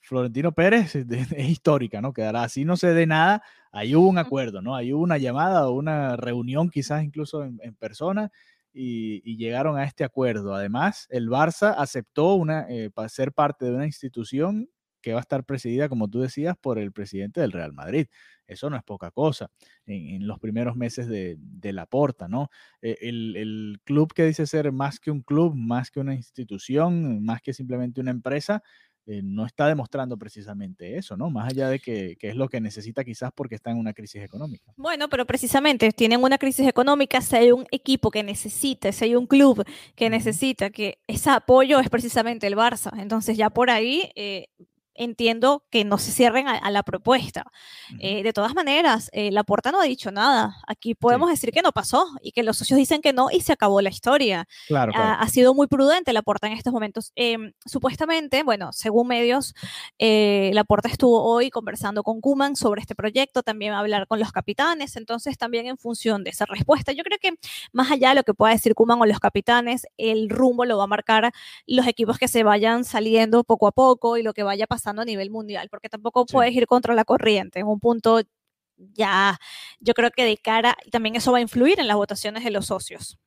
Florentino 0.02 0.54
Pérez 0.54 0.96
es, 0.96 1.32
es 1.32 1.50
histórica, 1.50 2.02
¿no? 2.02 2.14
Quedará 2.14 2.44
así, 2.44 2.66
no 2.66 2.78
se 2.78 2.94
dé 2.94 3.06
nada. 3.08 3.44
Ahí 3.72 3.96
hubo 3.96 4.08
un 4.10 4.18
acuerdo, 4.18 4.62
¿no? 4.62 4.76
Ahí 4.76 4.94
hubo 4.94 5.04
una 5.04 5.18
llamada 5.18 5.68
o 5.68 5.74
una 5.74 6.16
reunión, 6.18 6.70
quizás 6.70 7.04
incluso 7.04 7.44
en, 7.44 7.60
en 7.64 7.76
persona, 7.76 8.32
y, 8.74 9.38
llegaron 9.38 9.78
a 9.78 9.84
este 9.84 10.04
acuerdo. 10.04 10.54
Además, 10.56 11.08
el 11.10 11.30
Barça 11.30 11.76
aceptó 11.78 12.34
una, 12.34 12.66
eh, 12.70 12.90
ser 13.08 13.34
parte 13.34 13.66
de 13.66 13.72
una 13.72 13.86
institución 13.86 14.70
que 15.02 15.14
va 15.14 15.20
a 15.20 15.22
estar 15.22 15.44
presidida, 15.44 15.90
como 15.90 16.10
tú 16.10 16.22
decías, 16.22 16.56
por 16.60 16.80
el 16.80 16.92
presidente 16.94 17.42
del 17.42 17.52
Real 17.52 17.74
Madrid. 17.74 18.08
Eso 18.48 18.70
no 18.70 18.78
es 18.78 18.84
poca 18.84 19.12
cosa 19.12 19.52
en, 19.86 20.16
en 20.16 20.28
los 20.28 20.40
primeros 20.40 20.76
meses 20.76 21.08
de, 21.08 21.36
de 21.40 21.74
la 21.74 21.86
porta, 21.86 22.28
¿no? 22.28 22.50
Eh, 22.82 22.98
el, 23.02 23.36
el 23.36 23.82
club 23.84 24.14
que 24.14 24.26
dice 24.26 24.48
ser 24.48 24.72
más 24.72 25.00
que 25.00 25.12
un 25.12 25.22
club, 25.22 25.56
más 25.56 25.92
que 25.92 26.00
una 26.00 26.16
institución, 26.16 27.24
más 27.24 27.42
que 27.42 27.54
simplemente 27.54 28.02
una 28.02 28.12
empresa, 28.12 28.64
eh, 29.06 29.22
no 29.24 29.46
está 29.46 29.68
demostrando 29.68 30.18
precisamente 30.18 30.98
eso, 30.98 31.18
¿no? 31.18 31.30
Más 31.30 31.52
allá 31.52 31.70
de 31.70 31.80
que, 31.80 32.16
que 32.18 32.30
es 32.30 32.36
lo 32.36 32.48
que 32.48 32.62
necesita 32.62 33.04
quizás 33.04 33.32
porque 33.36 33.56
está 33.56 33.70
en 33.70 33.78
una 33.78 33.94
crisis 33.94 34.24
económica. 34.24 34.72
Bueno, 34.78 35.10
pero 35.10 35.26
precisamente 35.26 35.92
tienen 35.92 36.24
una 36.24 36.38
crisis 36.38 36.68
económica, 36.68 37.20
si 37.22 37.36
hay 37.36 37.52
un 37.52 37.66
equipo 37.72 38.12
que 38.12 38.24
necesita, 38.24 38.92
si 38.92 39.06
hay 39.06 39.16
un 39.16 39.28
club 39.28 39.66
que 39.96 40.10
necesita, 40.10 40.70
que 40.70 41.00
ese 41.08 41.30
apoyo 41.30 41.80
es 41.80 41.90
precisamente 41.90 42.48
el 42.48 42.56
Barça. 42.56 42.92
Entonces 42.98 43.36
ya 43.36 43.50
por 43.50 43.70
ahí 43.70 44.12
eh, 44.16 44.48
entiendo 44.96 45.64
que 45.70 45.84
no 45.86 45.98
se 45.98 46.12
cierren 46.12 46.48
a, 46.48 46.58
a 46.58 46.72
la 46.72 46.84
propuesta. 46.84 47.46
Eh, 48.00 48.24
de 48.24 48.34
todas 48.34 48.54
maneras, 48.54 49.10
eh, 49.14 49.32
la 49.32 49.44
Porta 49.44 49.72
no 49.72 49.82
ha 49.82 49.84
dicho 49.84 50.12
nada. 50.12 50.56
Aquí 50.68 50.96
podemos 50.96 51.30
decir 51.30 51.52
que 51.52 51.62
no 51.62 51.72
pasó 51.72 52.08
y 52.22 52.32
que 52.32 52.44
los 52.44 52.58
socios 52.58 52.78
dicen 52.78 53.02
que 53.02 53.14
no 53.14 53.30
y 53.32 53.42
se 53.42 53.54
acabó 53.54 53.82
la 53.82 53.90
historia. 53.90 54.48
Claro, 54.68 54.92
ha, 54.92 54.96
claro. 54.96 55.18
ha 55.20 55.28
sido 55.28 55.54
muy 55.54 55.68
prudente 55.68 56.14
la 56.14 56.22
Porta 56.22 56.48
en 56.48 56.54
estos 56.54 56.74
momentos. 56.74 57.12
Em, 57.16 57.54
supuestamente, 57.66 58.44
bueno, 58.44 58.72
según 58.74 59.08
medios, 59.08 59.54
eh, 60.00 60.52
la 60.54 60.64
Porta 60.64 60.90
estuvo 60.90 61.24
hoy 61.24 61.50
conversando 61.50 62.04
con 62.04 62.22
Kuman 62.22 62.56
sobre 62.56 62.82
este 62.82 62.96
proyecto, 62.96 63.44
también 63.44 63.74
va 63.74 63.78
a 63.78 63.80
hablar 63.80 64.08
con 64.08 64.20
los 64.20 64.32
capitanes, 64.32 64.96
entonces 64.96 65.38
también 65.38 65.68
en 65.68 65.78
función 65.78 66.24
de 66.24 66.30
esa 66.30 66.46
respuesta, 66.46 66.92
yo 66.92 67.04
creo 67.04 67.18
que 67.20 67.34
más 67.72 67.92
allá 67.92 68.10
de 68.10 68.16
lo 68.16 68.24
que 68.24 68.34
pueda 68.34 68.54
decir 68.54 68.76
Kuman 68.76 69.02
o 69.02 69.06
los 69.06 69.20
capitanes, 69.20 69.88
el 69.98 70.30
rumbo 70.30 70.66
lo 70.66 70.78
va 70.78 70.86
a 70.86 70.88
marcar 70.88 71.32
los 71.66 71.88
equipos 71.88 72.18
que 72.18 72.28
se 72.28 72.44
vayan 72.44 72.84
saliendo 72.84 73.44
poco 73.44 73.68
a 73.68 73.72
poco 73.72 74.18
y 74.18 74.24
lo 74.24 74.34
que 74.34 74.44
vaya 74.44 74.68
pasando 74.68 74.83
a 74.88 75.06
nivel 75.06 75.30
mundial, 75.32 75.68
porque 75.70 75.90
tampoco 75.90 76.26
Sí. 76.28 76.34
puedes 76.34 76.54
ir 76.54 76.68
contra 76.68 76.94
la 76.94 77.06
corriente. 77.06 77.60
En 77.60 77.68
un 77.68 77.80
punto 77.80 78.22
ya, 78.78 79.38
yo 79.80 79.94
creo 79.94 80.10
que 80.12 80.26
de 80.26 80.38
cara, 80.38 80.76
y 80.86 80.90
también 80.90 81.16
eso 81.16 81.32
va 81.32 81.38
a 81.38 81.42
influir 81.42 81.80
en 81.80 81.88
las 81.88 81.96
votaciones 81.98 82.44
de 82.44 82.52
los 82.52 82.66
socios. 82.68 83.18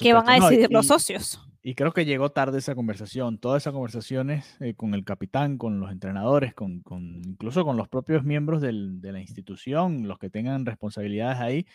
¿Qué 0.00 0.12
van 0.12 0.28
a 0.28 0.34
supuesto. 0.36 0.40
No, 0.42 0.48
decidir 0.50 0.70
y- 0.70 0.74
los 0.74 0.86
socios? 0.86 1.40
Y 1.64 1.74
creo 1.76 1.92
que 1.92 2.04
llegó 2.04 2.30
tarde 2.30 2.58
esa 2.58 2.74
conversación, 2.74 3.38
todas 3.38 3.62
esas 3.62 3.72
conversaciones 3.72 4.56
eh, 4.60 4.74
con 4.74 4.94
el 4.94 5.04
capitán, 5.04 5.58
con 5.58 5.78
los 5.80 5.90
entrenadores, 5.92 6.54
con, 6.54 6.80
con- 6.82 7.22
incluso 7.24 7.64
con 7.64 7.76
los 7.76 7.88
propios 7.88 8.24
miembros 8.24 8.60
del- 8.60 9.00
de 9.00 9.12
la 9.12 9.20
institución, 9.20 10.08
los 10.08 10.18
que 10.18 10.28
tengan 10.30 10.66
responsabilidades 10.66 11.38
ahí, 11.40 11.66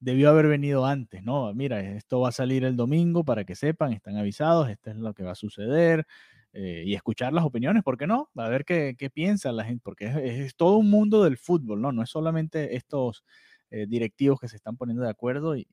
debió 0.00 0.30
haber 0.30 0.46
venido 0.48 0.86
antes, 0.86 1.22
¿no? 1.24 1.52
Mira, 1.54 1.80
esto 1.80 2.20
va 2.20 2.28
a 2.28 2.32
salir 2.32 2.64
el 2.64 2.76
domingo 2.76 3.24
para 3.24 3.44
que 3.44 3.54
sepan, 3.56 3.92
están 3.92 4.16
avisados, 4.16 4.68
esto 4.70 4.90
es 4.90 4.96
lo 4.96 5.14
que 5.14 5.24
va 5.24 5.32
a 5.32 5.34
suceder, 5.36 6.06
eh, 6.52 6.82
y 6.86 6.94
escuchar 6.94 7.32
las 7.32 7.44
opiniones, 7.44 7.82
¿por 7.82 7.98
qué 7.98 8.06
no? 8.06 8.30
A 8.36 8.48
ver 8.48 8.64
qué, 8.64 8.94
qué 8.98 9.10
piensa 9.10 9.52
la 9.52 9.64
gente, 9.64 9.82
porque 9.84 10.06
es, 10.24 10.56
todo 10.56 10.76
un 10.78 10.90
mundo 10.90 11.22
del 11.24 11.36
fútbol, 11.36 11.80
¿no? 11.80 11.92
No 11.92 12.02
es 12.02 12.10
solamente 12.10 12.76
estos 12.76 13.24
eh, 13.70 13.86
directivos 13.86 14.40
que 14.40 14.48
se 14.48 14.56
están 14.56 14.78
poniendo 14.78 15.02
de 15.04 15.10
acuerdo 15.10 15.54
y, 15.54 15.66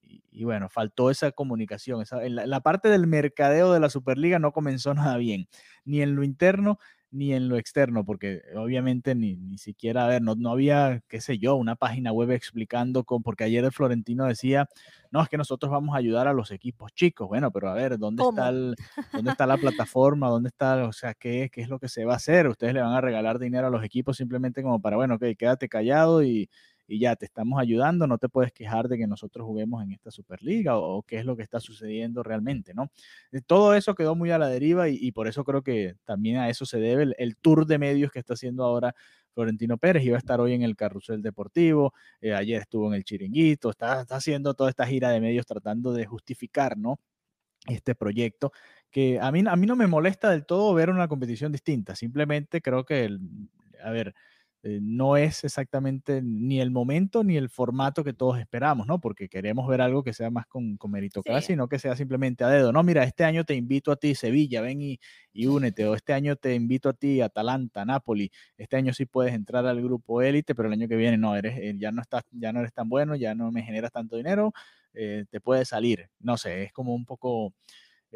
bueno, 0.44 0.68
faltó 0.68 1.10
esa 1.10 1.32
comunicación. 1.32 2.02
Esa, 2.02 2.20
la 2.28 2.60
parte 2.60 2.90
del 2.90 3.08
mercadeo 3.08 3.72
de 3.72 3.80
la 3.80 3.90
Superliga 3.90 4.38
no 4.38 4.52
comenzó 4.52 4.94
nada 5.14 5.18
bien, 5.18 5.48
ni 5.86 6.02
en 6.02 6.16
lo 6.16 6.24
interno 6.24 6.78
ni 7.16 7.34
en 7.34 7.50
lo 7.50 7.58
externo, 7.58 8.04
porque 8.06 8.42
obviamente 8.56 9.16
ni, 9.16 9.36
ni 9.36 9.58
siquiera, 9.58 10.06
a 10.06 10.08
ver, 10.08 10.22
no, 10.22 10.36
no 10.36 10.52
había, 10.52 11.02
qué 11.08 11.22
sé 11.22 11.40
yo, 11.40 11.56
una 11.56 11.76
página 11.76 12.12
web 12.12 12.32
explicando, 12.32 13.04
con, 13.04 13.24
porque 13.24 13.46
ayer 13.46 13.64
el 13.64 13.72
Florentino 13.72 14.26
decía, 14.26 14.68
no, 15.12 15.22
es 15.22 15.30
que 15.30 15.38
nosotros 15.38 15.72
vamos 15.72 15.96
a 15.96 16.00
ayudar 16.00 16.28
a 16.28 16.34
los 16.34 16.52
equipos 16.52 16.94
chicos. 16.94 17.28
Bueno, 17.28 17.52
pero 17.52 17.70
a 17.70 17.74
ver, 17.74 17.98
¿dónde, 17.98 18.24
está, 18.24 18.50
el, 18.50 18.76
¿dónde 19.14 19.32
está 19.32 19.48
la 19.48 19.58
plataforma? 19.88 20.30
¿Dónde 20.30 20.50
está, 20.50 20.86
o 20.86 20.94
sea, 20.94 21.14
qué, 21.14 21.50
qué 21.52 21.62
es 21.62 21.70
lo 21.70 21.80
que 21.80 21.88
se 21.88 22.06
va 22.06 22.14
a 22.14 22.18
hacer? 22.18 22.48
Ustedes 22.48 22.74
le 22.74 22.82
van 22.82 22.94
a 22.94 23.02
regalar 23.02 23.40
dinero 23.40 23.68
a 23.68 23.70
los 23.70 23.84
equipos 23.84 24.18
simplemente 24.18 24.62
como 24.62 24.82
para, 24.82 24.98
bueno, 24.98 25.16
ok, 25.16 25.24
quédate 25.38 25.70
callado 25.70 26.24
y 26.24 26.50
y 26.88 27.00
ya 27.00 27.16
te 27.16 27.26
estamos 27.26 27.60
ayudando, 27.60 28.08
no 28.08 28.18
te 28.18 28.30
puedes 28.30 28.52
quejar 28.52 28.88
de 28.88 28.98
que 28.98 29.08
nosotros 29.08 29.46
juguemos 29.46 29.84
en 29.84 29.92
esta 29.92 30.12
Superliga 30.12 30.78
o, 30.78 31.04
qué 31.04 31.20
es 31.20 31.26
lo 31.26 31.36
que 31.36 31.44
está 31.44 31.60
sucediendo 31.60 32.24
realmente, 32.24 32.74
¿no? 32.74 32.92
Eh, 33.32 33.42
todo 33.46 33.74
eso 33.74 33.96
quedó 33.96 34.16
muy 34.16 34.32
a 34.32 34.38
la 34.38 34.48
deriva 34.48 34.90
y, 34.90 35.12
por 35.12 35.28
eso 35.28 35.44
creo 35.44 35.62
que 35.64 35.96
también 36.06 36.38
a 36.38 36.50
eso 36.50 36.66
se 36.66 36.80
debe 36.80 37.14
el, 37.18 37.38
tour 37.38 37.66
de 37.66 37.78
medios 37.78 38.12
que 38.12 38.20
está 38.20 38.34
haciendo 38.34 38.64
ahora 38.64 38.94
Florentino 39.34 39.78
Pérez. 39.78 40.04
Iba 40.04 40.16
a 40.16 40.20
estar 40.20 40.40
hoy 40.40 40.54
en 40.54 40.62
el 40.62 40.76
Carrusel 40.76 41.22
Deportivo, 41.22 41.94
eh, 42.22 42.34
ayer 42.34 42.62
estuvo 42.62 42.88
en 42.88 42.94
el 42.96 43.04
Chiringuito, 43.04 43.70
está, 43.70 44.02
está 44.02 44.18
haciendo 44.18 44.54
toda 44.54 44.70
esta 44.70 44.86
gira 44.86 45.10
de 45.10 45.22
medios 45.22 45.46
tratando 45.46 45.94
de 45.94 46.06
justificar, 46.06 46.78
¿no? 46.78 47.00
Este 47.68 47.96
proyecto 47.96 48.52
que 48.92 49.20
a 49.20 49.32
mí, 49.32 49.44
a 49.46 49.56
mí 49.56 49.68
no 49.68 49.76
me 49.76 49.88
molesta 49.88 50.30
del 50.30 50.46
todo 50.46 50.74
ver 50.74 50.90
una 50.90 51.08
competición 51.08 51.52
distinta, 51.52 51.96
simplemente 51.96 52.62
creo 52.62 52.86
que, 52.86 53.06
el, 53.06 53.20
a 53.84 53.90
ver, 53.90 54.14
eh, 54.68 54.80
no 54.82 55.16
es 55.16 55.44
exactamente 55.44 56.24
ni 56.24 56.60
el 56.60 56.72
momento 56.72 57.24
ni 57.24 57.38
el 57.38 57.50
formato 57.50 58.04
que 58.04 58.14
todos 58.14 58.40
esperamos, 58.40 58.88
¿no? 58.88 59.00
Porque 59.00 59.30
queremos 59.30 59.68
ver 59.68 59.80
algo 59.80 60.02
que 60.04 60.12
sea 60.12 60.32
más 60.32 60.48
con, 60.48 60.76
con 60.78 60.90
meritocracia 60.90 61.54
y 61.54 61.56
no 61.56 61.68
que 61.68 61.78
sea 61.78 61.96
simplemente 61.96 62.44
a 62.44 62.48
dedo. 62.48 62.72
No, 62.72 62.82
mira, 62.82 63.04
este 63.04 63.24
año 63.26 63.44
te 63.44 63.54
invito 63.54 63.92
a 63.92 63.96
ti, 63.96 64.16
Sevilla, 64.16 64.62
ven 64.62 64.82
y, 64.82 65.00
y, 65.34 65.46
únete. 65.46 65.86
O 65.86 65.94
este 65.94 66.14
año 66.14 66.36
te 66.36 66.56
invito 66.56 66.90
a 66.90 66.94
ti, 66.94 67.22
Atalanta, 67.22 67.86
Napoli. 67.86 68.32
Este 68.58 68.76
año 68.76 68.92
sí 68.92 69.06
puedes 69.06 69.36
entrar 69.36 69.68
al 69.68 69.84
grupo 69.84 70.24
élite, 70.24 70.56
pero 70.56 70.68
el 70.68 70.74
año 70.74 70.88
que 70.88 70.96
viene 70.96 71.20
no, 71.20 71.36
eres, 71.36 71.60
eh, 71.60 71.76
ya, 71.78 71.92
no 71.92 72.02
estás, 72.02 72.24
ya 72.32 72.52
no 72.52 72.62
eres 72.62 72.74
tan 72.74 72.90
bueno, 72.90 73.16
ya 73.16 73.36
no 73.36 73.52
me 73.52 73.62
generas 73.62 73.92
tanto 73.92 74.16
dinero, 74.16 74.52
eh, 74.96 75.26
te 75.30 75.42
puedes 75.42 75.68
salir. 75.68 76.10
No 76.20 76.38
sé, 76.38 76.64
es 76.64 76.74
como 76.74 76.96
un 76.96 77.06
poco 77.06 77.54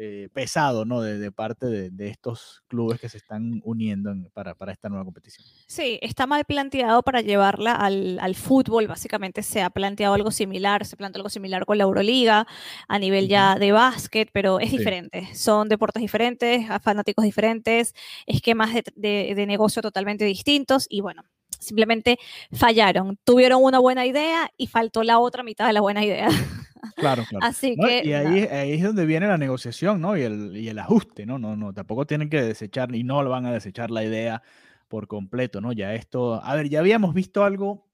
eh, 0.02 0.30
pesado, 0.32 0.86
¿no? 0.86 1.02
De, 1.02 1.30
parte 1.30 1.66
de, 1.66 2.08
estos 2.08 2.62
clubes 2.68 2.98
que 2.98 3.10
se 3.10 3.18
están 3.18 3.60
uniendo 3.64 4.10
para, 4.32 4.56
esta 4.72 4.88
nueva 4.88 5.04
competición. 5.04 5.46
Sí, 5.66 5.98
está 6.00 6.26
mal 6.26 6.46
planteado 6.46 7.02
para 7.02 7.20
llevarla 7.20 7.74
al, 7.74 8.34
fútbol. 8.34 8.86
Básicamente 8.86 9.42
se 9.42 9.60
ha 9.60 9.68
planteado 9.68 10.14
algo 10.14 10.30
similar, 10.30 10.86
se 10.86 10.96
planteó 10.96 11.18
algo 11.18 11.28
similar 11.28 11.66
con 11.66 11.76
la 11.76 11.84
Euroliga 11.84 12.46
a 12.88 12.98
nivel 12.98 13.28
ya 13.28 13.56
de 13.56 13.72
básquet, 13.72 14.30
pero 14.32 14.58
es 14.58 14.70
diferente. 14.70 15.28
Son 15.34 15.68
deportes 15.68 16.00
diferentes, 16.00 16.66
fanáticos 16.80 17.22
diferentes, 17.22 17.94
esquemas 18.24 18.70
de, 18.72 19.34
de 19.36 19.46
negocio 19.46 19.82
totalmente 19.82 20.24
distintos 20.24 20.86
y 20.88 21.02
bueno, 21.02 21.24
simplemente 21.58 22.18
fallaron. 22.52 23.18
Tuvieron 23.22 23.62
una 23.62 23.78
buena 23.78 24.06
idea 24.06 24.50
y 24.56 24.66
faltó 24.66 25.02
la 25.02 25.18
otra 25.18 25.42
mitad 25.42 25.66
de 25.66 25.74
la 25.74 25.82
buena 25.82 26.02
idea. 26.02 26.28
Claro, 26.96 27.24
claro. 27.28 27.46
Así 27.46 27.76
que. 27.76 28.02
Y 28.04 28.12
ahí, 28.12 28.44
ahí, 28.44 28.72
es 28.72 28.82
donde 28.82 29.06
viene 29.06 29.26
la 29.26 29.38
negociación, 29.38 30.00
¿no? 30.00 30.16
Y 30.16 30.22
el, 30.22 30.56
y 30.56 30.68
el 30.68 30.78
ajuste, 30.78 31.26
¿no? 31.26 31.38
No, 31.38 31.56
no, 31.56 31.72
tampoco 31.72 32.06
tienen 32.06 32.30
que 32.30 32.42
desechar, 32.42 32.94
y 32.94 33.04
no 33.04 33.22
lo 33.22 33.30
van 33.30 33.46
a 33.46 33.52
desechar 33.52 33.90
la 33.90 34.04
idea 34.04 34.42
por 34.88 35.06
completo, 35.06 35.60
¿no? 35.60 35.72
Ya 35.72 35.94
esto. 35.94 36.42
A 36.42 36.54
ver, 36.54 36.68
ya 36.68 36.80
habíamos 36.80 37.14
visto 37.14 37.44
algo 37.44 37.86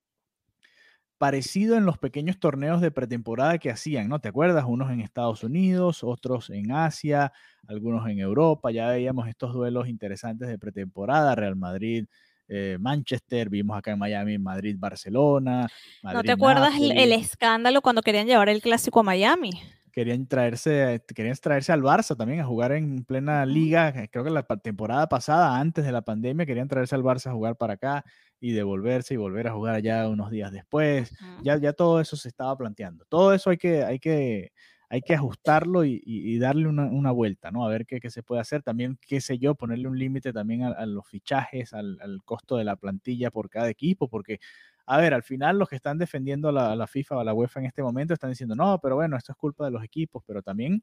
parecido 1.18 1.76
en 1.76 1.86
los 1.86 1.98
pequeños 1.98 2.38
torneos 2.38 2.80
de 2.80 2.90
pretemporada 2.90 3.58
que 3.58 3.70
hacían, 3.70 4.08
¿no? 4.08 4.20
¿Te 4.20 4.28
acuerdas? 4.28 4.64
Unos 4.66 4.90
en 4.90 5.00
Estados 5.00 5.44
Unidos, 5.44 6.04
otros 6.04 6.50
en 6.50 6.72
Asia, 6.72 7.32
algunos 7.66 8.08
en 8.08 8.18
Europa. 8.18 8.70
Ya 8.70 8.88
veíamos 8.88 9.28
estos 9.28 9.54
duelos 9.54 9.88
interesantes 9.88 10.48
de 10.48 10.58
pretemporada, 10.58 11.34
Real 11.34 11.56
Madrid 11.56 12.06
eh, 12.48 12.76
Manchester, 12.80 13.48
vimos 13.48 13.76
acá 13.76 13.92
en 13.92 13.98
Miami, 13.98 14.38
Madrid, 14.38 14.76
Barcelona. 14.78 15.68
¿No 16.02 16.22
te 16.22 16.32
acuerdas 16.32 16.74
el, 16.80 17.12
escándalo 17.12 17.82
cuando 17.82 18.02
querían 18.02 18.26
llevar 18.26 18.48
el 18.48 18.62
clásico 18.62 19.00
a 19.00 19.02
Miami? 19.02 19.50
Querían 19.92 20.26
traerse, 20.26 21.02
querían 21.14 21.36
traerse 21.36 21.72
al 21.72 21.82
Barça 21.82 22.14
también 22.16 22.40
a 22.40 22.44
jugar 22.44 22.72
en 22.72 23.04
plena 23.04 23.46
liga. 23.46 23.92
Creo 24.08 24.24
que 24.24 24.30
la 24.30 24.42
temporada 24.42 25.08
pasada, 25.08 25.58
antes 25.58 25.86
de 25.86 25.92
la 25.92 26.02
pandemia, 26.02 26.44
querían 26.44 26.68
traerse 26.68 26.94
al 26.94 27.02
Barça 27.02 27.30
a 27.30 27.32
jugar 27.32 27.56
para 27.56 27.74
acá 27.74 28.04
y 28.38 28.52
devolverse 28.52 29.14
y 29.14 29.16
volver 29.16 29.48
a 29.48 29.52
jugar 29.52 29.74
allá 29.74 30.06
unos 30.08 30.30
días 30.30 30.52
después. 30.52 31.10
ya, 31.42 31.56
ya 31.56 31.72
todo 31.72 32.00
eso 32.00 32.16
se 32.16 32.28
estaba 32.28 32.54
planteando. 32.56 33.06
Todo 33.08 33.32
eso 33.32 33.48
hay 33.48 33.56
que, 33.56 33.84
hay 33.84 33.98
que 33.98 34.52
hay 34.88 35.02
que 35.02 35.14
ajustarlo 35.14 35.84
y, 35.84 36.38
darle 36.38 36.68
una, 36.68 37.10
vuelta, 37.10 37.50
¿no? 37.50 37.64
A 37.64 37.68
ver 37.68 37.86
qué, 37.86 38.00
se 38.08 38.22
puede 38.22 38.40
hacer. 38.40 38.62
También, 38.62 38.98
qué 39.06 39.20
sé 39.20 39.38
yo, 39.38 39.54
ponerle 39.54 39.88
un 39.88 39.98
límite 39.98 40.32
también 40.32 40.62
a, 40.62 40.86
los 40.86 41.06
fichajes, 41.08 41.72
al, 41.72 41.98
costo 42.24 42.56
de 42.56 42.64
la 42.64 42.76
plantilla 42.76 43.30
por 43.30 43.50
cada 43.50 43.68
equipo, 43.68 44.08
porque, 44.08 44.38
a 44.86 44.98
ver, 44.98 45.12
al 45.12 45.24
final 45.24 45.58
los 45.58 45.68
que 45.68 45.76
están 45.76 45.98
defendiendo 45.98 46.48
a 46.50 46.76
la, 46.76 46.86
FIFA 46.86 47.16
o 47.16 47.20
a 47.20 47.24
la 47.24 47.34
UEFA 47.34 47.60
en 47.60 47.66
este 47.66 47.82
momento 47.82 48.14
están 48.14 48.30
diciendo, 48.30 48.54
no, 48.54 48.78
pero 48.80 48.94
bueno, 48.94 49.16
esto 49.16 49.32
es 49.32 49.38
culpa 49.38 49.64
de 49.64 49.72
los 49.72 49.82
equipos, 49.82 50.22
pero 50.24 50.42
también 50.42 50.82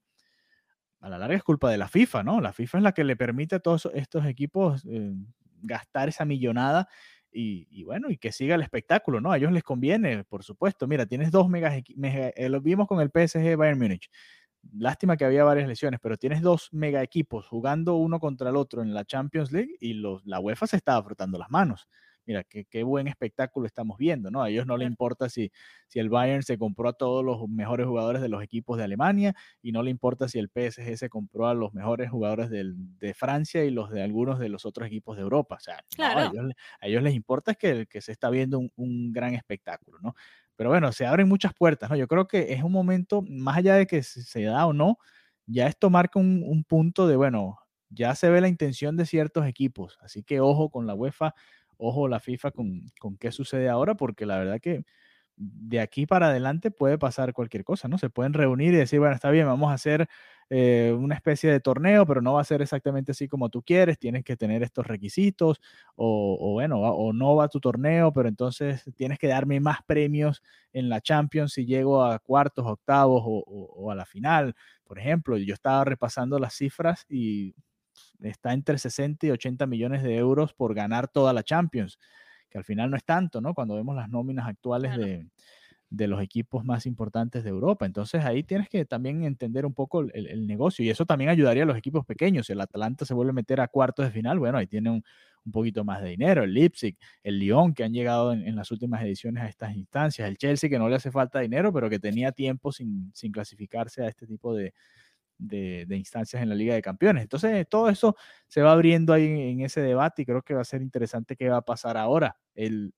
a 1.00 1.10
la 1.10 1.18
larga 1.18 1.36
es 1.36 1.44
culpa 1.44 1.70
de 1.70 1.78
la 1.78 1.88
FIFA, 1.88 2.24
¿no? 2.24 2.42
La 2.42 2.54
FIFA 2.54 2.80
es 2.80 2.84
la 2.84 2.92
que 2.92 3.04
le 3.04 3.16
permite 3.16 3.56
a 3.56 3.60
todos 3.60 3.90
estos 3.94 4.26
equipos 4.26 4.86
eh, 4.86 5.14
gastar 5.62 6.10
esa 6.10 6.26
millonada 6.26 6.90
y, 7.34 7.84
bueno, 7.84 8.10
y 8.10 8.18
que 8.18 8.32
siga 8.32 8.56
el 8.56 8.62
espectáculo, 8.62 9.22
¿no? 9.22 9.32
A 9.32 9.38
ellos 9.38 9.52
les 9.52 9.64
conviene, 9.64 10.24
por 10.24 10.44
supuesto. 10.44 10.88
Mira, 10.88 11.06
tienes 11.06 11.32
dos 11.32 11.50
megas, 11.50 11.74
eh, 11.76 12.50
lo 12.50 12.62
vimos 12.62 12.88
con 12.88 13.02
el 13.02 13.10
PSG 13.10 13.56
Bayern 13.58 13.80
Múnich. 13.80 14.10
Lástima 14.78 15.18
que 15.18 15.26
había 15.26 15.44
varias 15.44 15.68
lesiones, 15.68 16.00
pero 16.02 16.18
tienes 16.18 16.42
dos 16.42 16.70
mega 16.72 17.04
equipos 17.04 17.48
jugando 17.48 17.96
uno 17.96 18.20
contra 18.20 18.50
el 18.50 18.56
otro 18.56 18.82
en 18.82 18.94
la 18.94 19.06
Champions 19.06 19.52
League 19.52 19.76
y 19.80 19.94
la 20.26 20.40
UEFA 20.40 20.68
se 20.68 20.78
estaba 20.78 21.04
frotando 21.04 21.38
las 21.38 21.50
manos 21.50 21.88
mira, 22.26 22.44
qué, 22.44 22.66
qué, 22.66 22.84
buen 22.84 23.08
espectáculo 23.08 23.68
estamos 23.68 23.98
viendo, 23.98 24.32
¿no? 24.32 24.42
A 24.44 24.50
ellos 24.50 24.66
no 24.66 24.78
les 24.78 24.88
importa 24.88 25.30
si, 25.30 25.52
si 25.88 26.00
el 26.00 26.10
Bayern 26.10 26.44
se 26.44 26.58
compró 26.58 26.90
a 26.90 26.94
todos 26.94 27.24
los 27.24 27.48
mejores 27.50 27.88
jugadores 27.88 28.22
de 28.22 28.30
los 28.30 28.42
equipos 28.44 28.78
de 28.78 28.84
Alemania 28.84 29.36
y 29.62 29.72
no 29.72 29.84
le 29.84 29.92
importa 29.92 30.28
si 30.28 30.40
el 30.40 30.50
PSG 30.50 30.98
se 30.98 31.10
compró 31.10 31.48
a 31.48 31.54
los 31.54 31.74
mejores 31.74 32.10
jugadores 32.10 32.50
de 32.50 33.14
Francia 33.14 33.64
y 33.64 33.72
los 33.72 33.90
de 33.92 34.04
algunos 34.04 34.40
de 34.40 34.50
los 34.50 34.66
otros 34.66 34.88
equipos 34.88 35.18
de 35.18 35.24
Europa. 35.24 35.56
O 35.56 35.60
sea, 35.60 35.84
a, 36.00 36.32
ellos, 36.82 37.04
les 37.04 37.14
importa 37.14 37.56
que, 37.56 37.86
que 37.88 38.02
se 38.02 38.12
está 38.12 38.30
viendo 38.30 38.60
un, 38.76 39.12
gran 39.12 39.34
espectáculo, 39.34 40.00
¿no? 40.02 40.16
Pero 40.56 40.70
bueno, 40.70 40.92
se 40.92 41.06
abren 41.06 41.28
muchas 41.28 41.54
puertas, 41.54 41.90
¿no? 41.90 41.96
Yo 41.96 42.08
creo 42.08 42.28
que 42.28 42.54
es 42.54 42.64
un 42.64 42.72
momento, 42.72 43.24
más 43.28 43.58
allá 43.58 43.76
de 43.76 43.88
que 43.88 44.04
se, 44.04 44.44
da 44.44 44.66
o 44.66 44.74
no, 44.74 44.98
ya 45.46 45.68
esto 45.68 45.90
marca 45.90 46.20
un, 46.20 46.44
un 46.46 46.64
punto 46.64 47.08
de, 47.08 47.16
bueno, 47.16 47.58
ya 47.90 48.16
se 48.16 48.30
ve 48.30 48.42
la 48.42 48.48
intención 48.48 48.98
de 48.98 49.06
ciertos 49.06 49.46
equipos, 49.46 49.98
así 50.02 50.24
que 50.24 50.40
ojo 50.40 50.70
con 50.70 50.88
la 50.88 50.96
UEFA, 50.96 51.34
ojo 51.78 52.08
la 52.08 52.20
FIFA 52.20 52.52
con, 52.52 52.82
con 53.00 53.18
qué 53.18 53.32
sucede 53.32 53.70
ahora, 53.70 53.96
porque 53.96 54.26
la 54.26 54.38
verdad 54.38 54.60
que 54.62 54.84
de 55.36 55.80
aquí 55.80 56.06
para 56.06 56.28
adelante 56.30 56.72
puede 56.72 56.98
pasar 56.98 57.34
cualquier 57.34 57.64
cosa, 57.64 57.88
¿no? 57.88 57.98
Se 57.98 58.10
pueden 58.10 58.34
reunir 58.34 58.74
y 58.74 58.78
decir, 58.78 59.00
bueno, 59.00 59.16
está 59.16 59.32
bien, 59.32 59.48
vamos 59.48 59.72
a 59.72 59.74
hacer 59.74 60.08
eh, 60.50 60.96
una 60.98 61.16
especie 61.16 61.52
de 61.52 61.60
torneo, 61.60 62.06
pero 62.06 62.22
no 62.22 62.34
va 62.34 62.42
a 62.42 62.44
ser 62.44 62.62
exactamente 62.62 63.12
así 63.14 63.28
como 63.28 63.50
tú 63.50 63.64
quieres, 63.64 63.98
tienes 63.98 64.24
que 64.24 64.38
tener 64.38 64.62
estos 64.62 64.86
requisitos, 64.86 65.60
o, 65.96 66.52
bueno, 66.54 66.80
o 66.80 67.14
no 67.14 67.36
va 67.36 67.48
tu 67.48 67.60
torneo, 67.60 68.14
pero 68.14 68.30
entonces 68.30 68.84
tienes 68.96 69.18
que 69.20 69.28
darme 69.28 69.60
más 69.60 69.80
premios 69.88 70.44
en 70.72 70.90
la 70.90 71.02
Champions 71.02 71.54
si 71.54 71.66
llego 71.66 72.04
a 72.04 72.20
cuartos, 72.20 72.66
octavos 72.68 73.24
o, 73.26 73.40
o 73.48 73.92
a 73.92 73.96
la 73.96 74.06
final. 74.06 74.54
Por 74.84 75.00
ejemplo, 75.00 75.38
yo 75.38 75.54
estaba 75.54 75.84
repasando 75.86 76.38
las 76.40 76.54
cifras 76.54 77.06
y 77.10 77.56
está 78.30 78.54
entre 78.54 78.78
60 78.78 79.28
y 79.28 79.32
80 79.32 79.68
millones 79.68 80.04
de 80.04 80.16
euros 80.16 80.54
por 80.54 80.74
ganar 80.74 81.08
toda 81.08 81.34
la 81.34 81.44
Champions, 81.44 82.00
que 82.50 82.58
al 82.58 82.64
final 82.64 82.90
no 82.90 82.98
es 82.98 83.04
tanto, 83.04 83.42
¿no? 83.42 83.54
Cuando 83.54 83.76
vemos 83.76 83.96
las 83.96 84.10
nóminas 84.10 84.48
actuales 84.48 84.96
de, 84.98 85.28
los 86.08 86.22
equipos 86.22 86.66
más 86.66 86.86
importantes 86.88 87.44
de 87.44 87.52
Europa. 87.52 87.86
Entonces 87.86 88.26
ahí 88.26 88.44
tienes 88.44 88.68
que 88.68 88.84
también 88.84 89.24
entender 89.24 89.66
un 89.66 89.74
poco 89.74 90.02
el, 90.02 90.48
negocio 90.48 90.84
y 90.84 90.90
eso 90.90 91.06
también 91.06 91.30
ayudaría 91.30 91.64
a 91.64 91.66
los 91.68 91.78
equipos 91.78 92.04
pequeños. 92.06 92.48
Si 92.48 92.54
el 92.54 92.62
Atalanta 92.62 93.06
se 93.06 93.14
vuelve 93.14 93.30
a 93.30 93.34
meter 93.34 93.62
a 93.62 93.68
cuartos 93.68 94.06
de 94.06 94.12
final, 94.12 94.40
bueno, 94.40 94.58
ahí 94.58 94.66
tiene 94.66 94.90
un, 94.90 95.04
poquito 95.52 95.84
más 95.84 96.02
de 96.02 96.10
dinero. 96.10 96.44
El 96.44 96.54
Leipzig, 96.54 96.98
el 97.22 97.38
Lyon, 97.38 97.74
que 97.74 97.84
han 97.84 97.94
llegado 97.94 98.32
en, 98.34 98.56
las 98.56 98.72
últimas 98.72 99.04
ediciones 99.04 99.44
a 99.44 99.48
estas 99.48 99.76
instancias. 99.76 100.28
El 100.28 100.38
Chelsea, 100.38 100.70
que 100.70 100.80
no 100.80 100.90
le 100.90 100.96
hace 100.96 101.12
falta 101.12 101.42
dinero, 101.42 101.72
pero 101.74 101.90
que 101.90 102.00
tenía 102.00 102.32
tiempo 102.32 102.72
sin 102.72 103.12
clasificarse 103.32 104.04
a 104.04 104.08
este 104.08 104.26
tipo 104.26 104.56
de, 104.56 104.74
de, 105.38 105.86
instancias 105.90 106.42
en 106.42 106.50
la 106.50 106.56
Liga 106.56 106.74
de 106.76 106.82
Campeones. 106.82 107.24
Entonces, 107.24 107.68
todo 107.70 107.90
eso 107.90 108.16
se 108.48 108.62
va 108.62 108.72
abriendo 108.72 109.14
ahí 109.14 109.26
en, 109.26 109.62
ese 109.62 109.82
debate 109.82 110.22
y 110.24 110.26
creo 110.26 110.42
que 110.42 110.54
va 110.54 110.62
a 110.62 110.66
ser 110.66 110.82
interesante 110.82 111.36
qué 111.36 111.50
va 111.50 111.58
a 111.58 111.62
pasar 111.62 111.98
ahora. 111.98 112.38
El, 112.56 112.94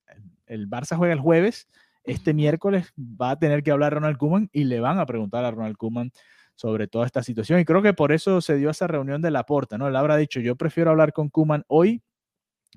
el 0.45 0.69
Barça 0.69 0.98
juega 0.98 1.13
el 1.13 1.19
jueves, 1.19 1.67
este 2.04 2.34
miércoles 2.34 2.93
va 2.98 3.32
a 3.32 3.39
tener 3.39 3.63
que 3.63 3.71
hablar 3.71 3.93
Ronald 3.93 4.17
Koeman 4.17 4.50
y 4.52 4.65
le 4.65 4.80
van 4.80 5.00
a 5.00 5.06
preguntar 5.06 5.43
a 5.43 5.52
Ronald 5.52 5.78
Koeman 5.78 6.12
sobre 6.56 6.88
toda 6.88 7.06
esta 7.06 7.21
situación. 7.24 7.60
Y 7.60 7.65
creo 7.65 7.82
que 7.82 7.93
por 7.93 8.12
eso 8.12 8.41
se 8.41 8.56
dio 8.56 8.69
esa 8.69 8.88
reunión 8.88 9.21
de 9.21 9.32
la 9.32 9.43
porta, 9.43 9.78
¿no? 9.78 9.88
Él 9.88 9.95
habrá 9.95 10.17
dicho, 10.17 10.39
yo 10.39 10.56
prefiero 10.56 10.91
hablar 10.91 11.13
con 11.13 11.30
Kuman 11.30 11.63
hoy 11.67 12.02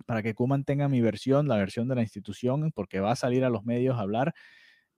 para 0.06 0.22
que 0.22 0.34
Kuman 0.34 0.64
tenga 0.64 0.88
mi 0.88 1.00
versión, 1.00 1.48
la 1.48 1.56
versión 1.56 1.88
de 1.88 1.94
la 1.96 2.02
institución, 2.02 2.72
porque 2.72 3.00
va 3.00 3.12
a 3.12 3.16
salir 3.16 3.44
a 3.44 3.50
los 3.50 3.64
medios 3.64 3.96
a 3.96 4.00
hablar 4.00 4.34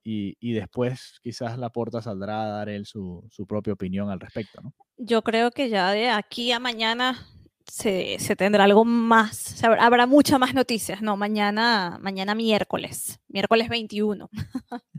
y, 0.03 0.53
después 0.53 1.21
quizás 1.23 1.59
la 1.59 1.71
porta 1.71 2.03
saldrá 2.03 2.43
a 2.43 2.49
dar 2.49 2.69
él 2.69 2.87
su, 2.87 3.29
propia 3.49 3.73
opinión 3.73 4.11
al 4.11 4.21
respecto, 4.21 4.61
¿no? 4.63 4.75
Yo 4.97 5.23
creo 5.23 5.51
que 5.51 5.69
ya 5.69 5.91
de 5.93 6.11
aquí 6.11 6.53
a 6.53 6.61
mañana 6.61 7.27
se, 7.67 8.19
se 8.19 8.37
tendrá 8.37 8.65
algo 8.65 8.85
más, 8.85 9.63
habrá, 9.65 10.07
muchas 10.07 10.39
más 10.39 10.55
noticias, 10.55 11.03
no, 11.03 11.17
mañana, 11.17 11.99
mañana 12.01 12.35
miércoles, 12.35 13.21
miércoles 13.29 13.69
21. 13.69 14.29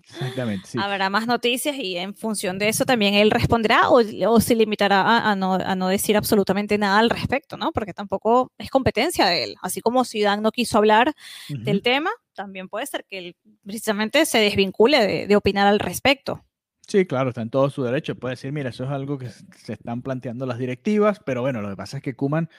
Exactamente, 0.04 0.68
sí. 0.68 0.78
Habrá 0.82 1.10
más 1.10 1.28
noticias 1.28 1.76
y 1.78 1.98
en 1.98 2.16
función 2.16 2.58
de 2.60 2.70
eso 2.70 2.86
también 2.86 3.14
él 3.14 3.32
responderá 3.32 3.90
o, 3.90 4.02
o 4.28 4.40
se 4.42 4.56
limitará 4.56 5.02
a, 5.02 5.32
a 5.32 5.36
no, 5.36 5.54
a 5.54 5.76
no 5.76 5.88
decir 5.88 6.18
absolutamente 6.18 6.78
nada 6.78 7.00
al 7.00 7.10
respecto, 7.10 7.58
¿no? 7.58 7.72
Porque 7.72 7.94
tampoco 7.94 8.52
es 8.58 8.70
competencia 8.70 9.26
de 9.28 9.44
él. 9.44 9.56
Así 9.62 9.82
como 9.82 10.06
Zidane 10.06 10.42
no 10.42 10.52
quiso 10.52 10.78
hablar 10.78 11.14
del 11.50 11.82
tema, 11.82 12.12
también 12.34 12.70
puede 12.70 12.86
ser 12.88 13.06
que 13.06 13.18
él 13.18 13.36
precisamente 13.64 14.26
se 14.26 14.40
desvincule 14.40 15.06
de, 15.06 15.28
de 15.28 15.36
opinar 15.36 15.68
al 15.68 15.80
respecto. 15.80 16.44
Sí, 16.92 17.06
claro, 17.06 17.30
está 17.30 17.42
en 17.42 17.50
todo 17.50 17.70
su 17.70 17.84
derecho. 17.84 18.16
Puede 18.16 18.34
decir, 18.34 18.52
mira, 18.52 18.70
eso 18.70 18.84
es 18.84 18.90
algo 18.90 19.18
que 19.18 19.30
se 19.30 19.72
están 19.72 20.02
planteando 20.02 20.46
las 20.46 20.58
directivas, 20.58 21.22
pero 21.26 21.40
bueno, 21.40 21.62
lo 21.62 21.70
que 21.70 21.78
pasa 21.78 21.96
es 21.98 22.04
que 22.04 22.16
Kuman, 22.16 22.50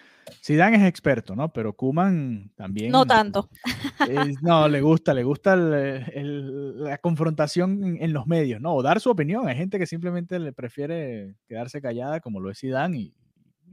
Zidane 0.42 0.78
es 0.78 0.84
experto, 0.84 1.36
¿no? 1.36 1.52
Pero 1.52 1.74
Kuman 1.74 2.50
también... 2.56 2.92
No 2.92 3.04
tanto. 3.04 3.50
no, 4.40 4.68
le 4.68 4.80
gusta, 4.80 5.12
le 5.12 5.22
gusta 5.22 5.52
el- 5.52 5.74
el- 6.14 6.84
la 6.84 6.96
confrontación 6.96 7.84
en, 7.84 8.02
en 8.02 8.14
los 8.14 8.26
medios, 8.26 8.62
¿no? 8.62 8.72
O 8.74 8.82
dar 8.82 9.00
su 9.00 9.10
opinión. 9.10 9.48
Hay 9.48 9.56
gente 9.56 9.78
que 9.78 9.86
simplemente 9.86 10.38
le 10.38 10.54
prefiere 10.54 11.36
quedarse 11.46 11.82
callada, 11.82 12.20
como 12.20 12.40
lo 12.40 12.50
es 12.50 12.58
Zidane, 12.58 12.96
y, 12.98 13.14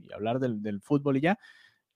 y 0.06 0.12
hablar 0.12 0.40
del, 0.40 0.62
del 0.62 0.82
fútbol 0.82 1.16
y 1.16 1.20
ya. 1.22 1.38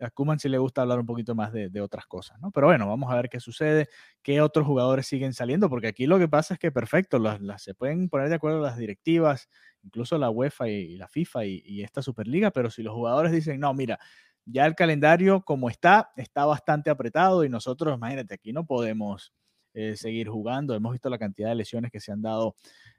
A 0.01 0.11
Koeman 0.11 0.39
sí 0.41 0.49
le 0.49 0.59
gusta 0.59 0.83
hablar 0.83 0.99
un 1.01 1.07
poquito 1.07 1.35
más 1.35 1.53
de, 1.53 1.71
de 1.71 1.81
otras 1.81 2.07
cosas, 2.07 2.39
¿no? 2.41 2.51
Pero 2.51 2.67
bueno, 2.67 2.89
vamos 2.89 3.11
a 3.13 3.17
ver 3.17 3.29
qué 3.29 3.41
sucede, 3.41 3.89
qué 4.23 4.41
otros 4.41 4.67
jugadores 4.67 5.07
siguen 5.07 5.33
saliendo, 5.35 5.69
porque 5.71 5.87
aquí 5.89 6.07
lo 6.07 6.19
que 6.19 6.29
pasa 6.29 6.55
es 6.55 6.61
que 6.61 6.73
perfecto, 6.73 7.19
las, 7.19 7.41
las- 7.41 7.63
se 7.63 7.75
pueden 7.75 8.09
poner 8.09 8.29
de 8.29 8.35
acuerdo 8.37 8.61
las 8.61 8.77
directivas, 8.77 9.49
incluso 9.83 10.19
la 10.19 10.31
UEFA 10.31 10.69
y, 10.69 10.73
y 10.75 10.97
la 10.97 11.09
FIFA 11.09 11.45
y, 11.47 11.63
y 11.65 11.83
esta 11.83 12.03
Superliga, 12.03 12.51
pero 12.51 12.71
si 12.71 12.83
los 12.83 12.95
jugadores 12.95 13.33
dicen, 13.33 13.61
no, 13.61 13.73
mira, 13.75 13.99
ya 14.47 14.67
el 14.67 14.75
calendario 14.75 15.43
como 15.45 15.71
está, 15.71 16.11
está 16.17 16.45
bastante 16.45 16.91
apretado 16.91 17.45
y 17.45 17.49
nosotros, 17.49 17.97
imagínate, 17.97 18.35
aquí 18.35 18.53
no 18.53 18.67
podemos 18.67 19.33
eh, 19.75 19.97
seguir 19.97 20.29
jugando. 20.29 20.75
Hemos 20.75 20.93
visto 20.93 21.09
la 21.09 21.19
cantidad 21.19 21.49
de 21.49 21.55
lesiones 21.57 21.91
que 21.91 22.01
se 22.01 22.13
han 22.13 22.23
dado 22.23 22.55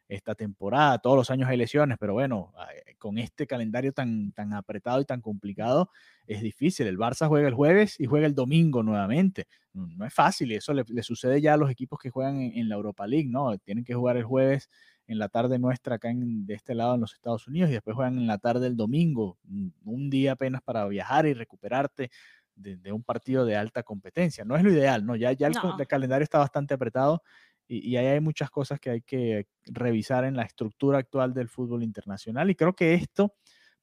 esta 0.07 0.35
temporada. 0.35 0.99
Todos 0.99 1.17
los 1.17 1.31
años 1.31 1.49
hay 1.49 1.57
lesiones, 1.57 1.97
pero 1.99 2.13
bueno, 2.13 2.53
eh, 2.87 2.95
con 2.97 3.17
este 3.17 3.47
calendario 3.47 3.91
tan, 3.93 4.31
tan 4.31 4.53
apretado 4.53 5.01
y 5.01 5.05
tan 5.05 5.21
complicado, 5.21 5.89
es 6.27 6.41
difícil. 6.41 6.87
El 6.87 6.97
Barça 6.97 7.27
juega 7.27 7.47
el 7.47 7.53
jueves 7.55 7.99
y 7.99 8.05
juega 8.05 8.27
el 8.27 8.35
domingo 8.35 8.83
nuevamente. 8.83 9.47
No, 9.73 10.05
es 10.05 10.13
fácil 10.13 10.51
y 10.51 10.55
eso 10.55 10.73
le, 10.73 10.83
le 10.87 11.03
sucede 11.03 11.41
ya 11.41 11.53
a 11.55 11.57
los 11.57 11.69
equipos 11.69 11.99
que 11.99 12.09
juegan 12.09 12.39
en, 12.41 12.57
en 12.57 12.69
la 12.69 12.75
Europa 12.75 13.05
League, 13.07 13.27
¿no? 13.29 13.57
Tienen 13.57 13.83
que 13.83 13.93
jugar 13.93 14.15
el 14.17 14.23
jueves 14.23 14.69
en 15.07 15.19
la 15.19 15.29
tarde 15.29 15.59
nuestra 15.59 15.95
acá 15.95 16.09
en, 16.09 16.45
de 16.45 16.53
este 16.55 16.73
lado 16.75 16.95
en 16.95 17.01
los 17.01 17.13
Estados 17.13 17.47
Unidos 17.47 17.69
y 17.69 17.73
después 17.73 17.95
juegan 17.95 18.17
en 18.17 18.27
la 18.27 18.37
tarde 18.37 18.67
el 18.67 18.75
domingo, 18.77 19.37
un, 19.47 19.73
un 19.83 20.09
día 20.09 20.31
apenas 20.33 20.61
para 20.63 20.87
viajar 20.87 21.25
y 21.27 21.33
recuperarte 21.33 22.09
de, 22.55 22.77
de, 22.77 22.91
un 22.91 23.03
partido 23.03 23.45
de 23.45 23.55
alta 23.57 23.83
competencia. 23.83 24.45
No 24.45 24.55
es 24.55 24.63
lo 24.63 24.71
ideal, 24.71 25.05
¿no? 25.05 25.15
Ya, 25.15 25.31
ya 25.33 25.47
el, 25.47 25.53
No. 25.53 25.77
el 25.77 25.87
calendario 25.87 26.23
está 26.23 26.37
bastante 26.39 26.73
apretado 26.73 27.21
y, 27.67 27.89
y 27.89 27.97
ahí 27.97 28.07
hay 28.07 28.19
muchas 28.19 28.49
cosas 28.49 28.79
que 28.79 28.89
hay 28.91 29.01
que 29.01 29.47
revisar 29.65 30.25
en 30.25 30.35
la 30.35 30.43
estructura 30.43 30.99
actual 30.99 31.33
del 31.33 31.49
fútbol 31.49 31.83
internacional 31.83 32.49
y 32.49 32.55
creo 32.55 32.73
que 32.75 32.93
esto 32.95 33.33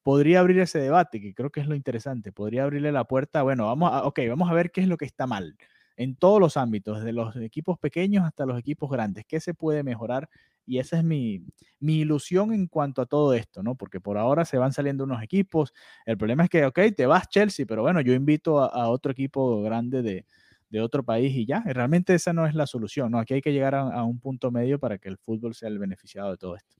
podría 0.03 0.39
abrir 0.41 0.59
ese 0.59 0.79
debate, 0.79 1.21
que 1.21 1.33
creo 1.33 1.49
que 1.49 1.61
es 1.61 1.67
lo 1.67 1.75
interesante, 1.75 2.31
podría 2.31 2.63
abrirle 2.63 2.91
la 2.91 3.05
puerta, 3.05 3.41
bueno, 3.43 3.67
vamos 3.67 3.91
a, 3.93 4.03
ok, 4.05 4.19
vamos 4.29 4.49
a 4.49 4.53
ver 4.53 4.71
qué 4.71 4.81
es 4.81 4.87
lo 4.87 4.97
que 4.97 5.05
está 5.05 5.27
mal 5.27 5.55
en 5.95 6.15
todos 6.15 6.39
los 6.39 6.57
ámbitos, 6.57 6.97
desde 6.99 7.13
los 7.13 7.35
equipos 7.37 7.77
pequeños 7.79 8.25
hasta 8.25 8.45
los 8.45 8.57
equipos 8.59 8.89
grandes, 8.89 9.25
qué 9.27 9.39
se 9.39 9.53
puede 9.53 9.83
mejorar 9.83 10.27
y 10.65 10.79
esa 10.79 10.97
es 10.97 11.03
mi, 11.03 11.45
mi 11.79 11.99
ilusión 11.99 12.53
en 12.53 12.67
cuanto 12.67 13.01
a 13.01 13.05
todo 13.05 13.33
esto, 13.33 13.61
¿no? 13.63 13.75
Porque 13.75 13.99
por 13.99 14.17
ahora 14.17 14.45
se 14.45 14.57
van 14.57 14.73
saliendo 14.73 15.03
unos 15.03 15.21
equipos, 15.21 15.73
el 16.05 16.17
problema 16.17 16.43
es 16.45 16.49
que, 16.49 16.65
ok, 16.65 16.79
te 16.95 17.05
vas 17.05 17.29
Chelsea, 17.29 17.65
pero 17.67 17.81
bueno, 17.83 18.01
yo 18.01 18.13
invito 18.13 18.59
a, 18.61 18.67
a 18.67 18.89
otro 18.89 19.11
equipo 19.11 19.61
grande 19.61 20.01
de, 20.01 20.25
de 20.73 20.81
otro 20.81 21.03
país 21.03 21.31
y 21.35 21.45
ya, 21.45 21.61
realmente 21.67 22.15
esa 22.15 22.33
no 22.33 22.47
es 22.47 22.55
la 22.55 22.65
solución, 22.65 23.11
¿no? 23.11 23.19
Aquí 23.19 23.35
hay 23.35 23.41
que 23.41 23.53
llegar 23.53 23.75
a, 23.75 24.03
un 24.03 24.19
punto 24.19 24.49
medio 24.49 24.79
para 24.79 24.97
que 24.97 25.07
el 25.07 25.19
fútbol 25.19 25.53
sea 25.53 25.69
el 25.69 25.77
beneficiado 25.77 26.31
de 26.31 26.37
todo 26.37 26.55
esto. 26.55 26.77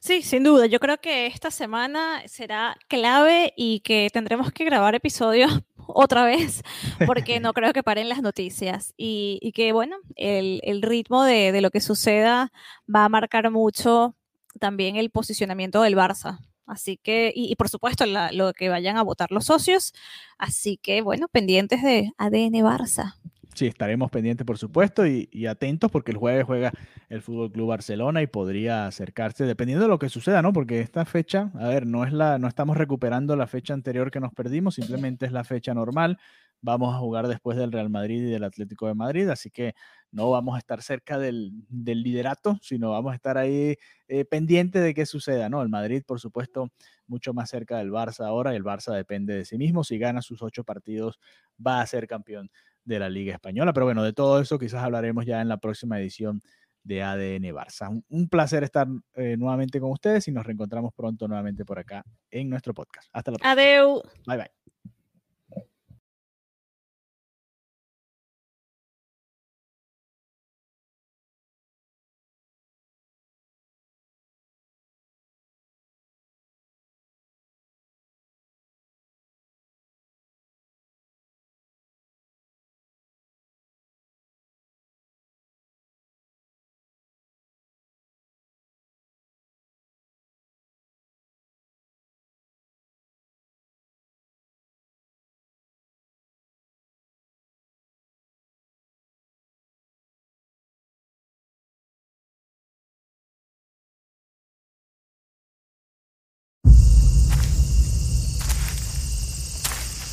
Sí, 0.00 0.22
sin 0.22 0.42
duda. 0.42 0.64
Yo 0.64 0.80
creo 0.80 0.96
que 0.96 1.26
esta 1.26 1.50
semana 1.50 2.22
será 2.26 2.78
clave 2.88 3.52
y 3.54 3.80
que 3.80 4.08
tendremos 4.10 4.52
que 4.52 4.64
grabar 4.64 4.94
episodios 4.94 5.52
otra 5.76 6.24
vez 6.24 6.62
porque 7.06 7.38
no 7.38 7.52
creo 7.52 7.74
que 7.74 7.82
paren 7.82 8.08
las 8.08 8.22
noticias 8.22 8.94
y, 8.96 9.38
y 9.42 9.52
que, 9.52 9.72
bueno, 9.72 9.98
el, 10.14 10.60
el 10.64 10.80
ritmo 10.80 11.22
de, 11.22 11.52
de, 11.52 11.60
lo 11.60 11.70
que 11.70 11.82
suceda 11.82 12.52
va 12.92 13.04
a 13.04 13.10
marcar 13.10 13.50
mucho 13.50 14.16
también 14.58 14.96
el 14.96 15.10
posicionamiento 15.10 15.82
del 15.82 15.94
Barça. 15.94 16.38
Así 16.66 16.96
que, 16.96 17.32
y, 17.34 17.54
por 17.56 17.68
supuesto, 17.68 18.06
la, 18.06 18.32
lo 18.32 18.52
que 18.52 18.68
vayan 18.68 18.96
a 18.96 19.02
votar 19.02 19.30
los 19.30 19.46
socios. 19.46 19.94
Así 20.38 20.76
que, 20.76 21.00
bueno, 21.00 21.28
pendientes 21.28 21.82
de 21.82 22.12
ADN 22.18 22.54
Barça. 22.62 23.14
Sí, 23.54 23.66
estaremos 23.66 24.10
pendientes, 24.10 24.46
por 24.46 24.58
supuesto, 24.58 25.06
y, 25.06 25.30
y, 25.32 25.46
atentos 25.46 25.90
porque 25.90 26.10
el 26.10 26.18
jueves 26.18 26.44
juega 26.44 26.72
el 27.08 27.22
Fútbol 27.22 27.50
Club 27.50 27.68
Barcelona 27.68 28.20
y 28.20 28.26
podría 28.26 28.86
acercarse, 28.86 29.44
dependiendo 29.44 29.84
de 29.84 29.88
lo 29.88 29.98
que 29.98 30.10
suceda, 30.10 30.42
¿no? 30.42 30.52
Porque 30.52 30.80
esta 30.80 31.06
fecha, 31.06 31.50
a 31.54 31.68
ver, 31.68 31.86
no 31.86 32.04
es 32.04 32.12
la, 32.12 32.38
no 32.38 32.48
estamos 32.48 32.76
recuperando 32.76 33.34
la 33.34 33.46
fecha 33.46 33.72
anterior 33.72 34.10
que 34.10 34.20
nos 34.20 34.34
perdimos, 34.34 34.74
simplemente 34.74 35.24
es 35.24 35.32
la 35.32 35.42
fecha 35.42 35.72
normal. 35.72 36.18
Vamos 36.62 36.94
a 36.94 36.98
jugar 36.98 37.28
después 37.28 37.56
del 37.56 37.70
Real 37.72 37.90
Madrid 37.90 38.22
y 38.26 38.30
del 38.30 38.44
Atlético 38.44 38.86
de 38.86 38.94
Madrid, 38.94 39.28
así 39.28 39.50
que 39.50 39.74
no 40.10 40.30
vamos 40.30 40.56
a 40.56 40.58
estar 40.58 40.82
cerca 40.82 41.18
del, 41.18 41.52
del 41.68 42.02
liderato, 42.02 42.58
sino 42.62 42.90
vamos 42.90 43.12
a 43.12 43.14
estar 43.16 43.38
ahí 43.38 43.76
eh, 44.08 44.24
pendiente 44.24 44.80
de 44.80 44.94
qué 44.94 45.06
suceda, 45.06 45.48
¿no? 45.48 45.62
El 45.62 45.68
Madrid, 45.68 46.02
por 46.06 46.20
supuesto, 46.20 46.70
mucho 47.06 47.34
más 47.34 47.50
cerca 47.50 47.78
del 47.78 47.90
Barça 47.90 48.26
ahora, 48.26 48.52
y 48.52 48.56
el 48.56 48.64
Barça 48.64 48.94
depende 48.94 49.36
de 49.36 49.44
sí 49.44 49.58
mismo. 49.58 49.84
Si 49.84 49.98
gana 49.98 50.22
sus 50.22 50.42
ocho 50.42 50.64
partidos, 50.64 51.18
va 51.64 51.80
a 51.80 51.86
ser 51.86 52.06
campeón 52.06 52.50
de 52.84 52.98
la 52.98 53.08
Liga 53.08 53.34
Española. 53.34 53.72
Pero 53.72 53.86
bueno, 53.86 54.02
de 54.02 54.12
todo 54.12 54.40
eso 54.40 54.58
quizás 54.58 54.82
hablaremos 54.82 55.26
ya 55.26 55.40
en 55.42 55.48
la 55.48 55.58
próxima 55.58 56.00
edición 56.00 56.40
de 56.82 57.02
ADN 57.02 57.44
Barça. 57.52 57.90
Un, 57.90 58.04
un 58.08 58.28
placer 58.28 58.62
estar 58.62 58.86
eh, 59.14 59.36
nuevamente 59.36 59.80
con 59.80 59.90
ustedes 59.90 60.28
y 60.28 60.32
nos 60.32 60.46
reencontramos 60.46 60.94
pronto 60.94 61.26
nuevamente 61.26 61.64
por 61.64 61.78
acá 61.78 62.04
en 62.30 62.48
nuestro 62.48 62.72
podcast. 62.72 63.08
Hasta 63.12 63.32
la 63.32 63.38
próxima. 63.38 63.52
Adeu. 63.62 64.02
Bye 64.26 64.36
bye. 64.38 64.55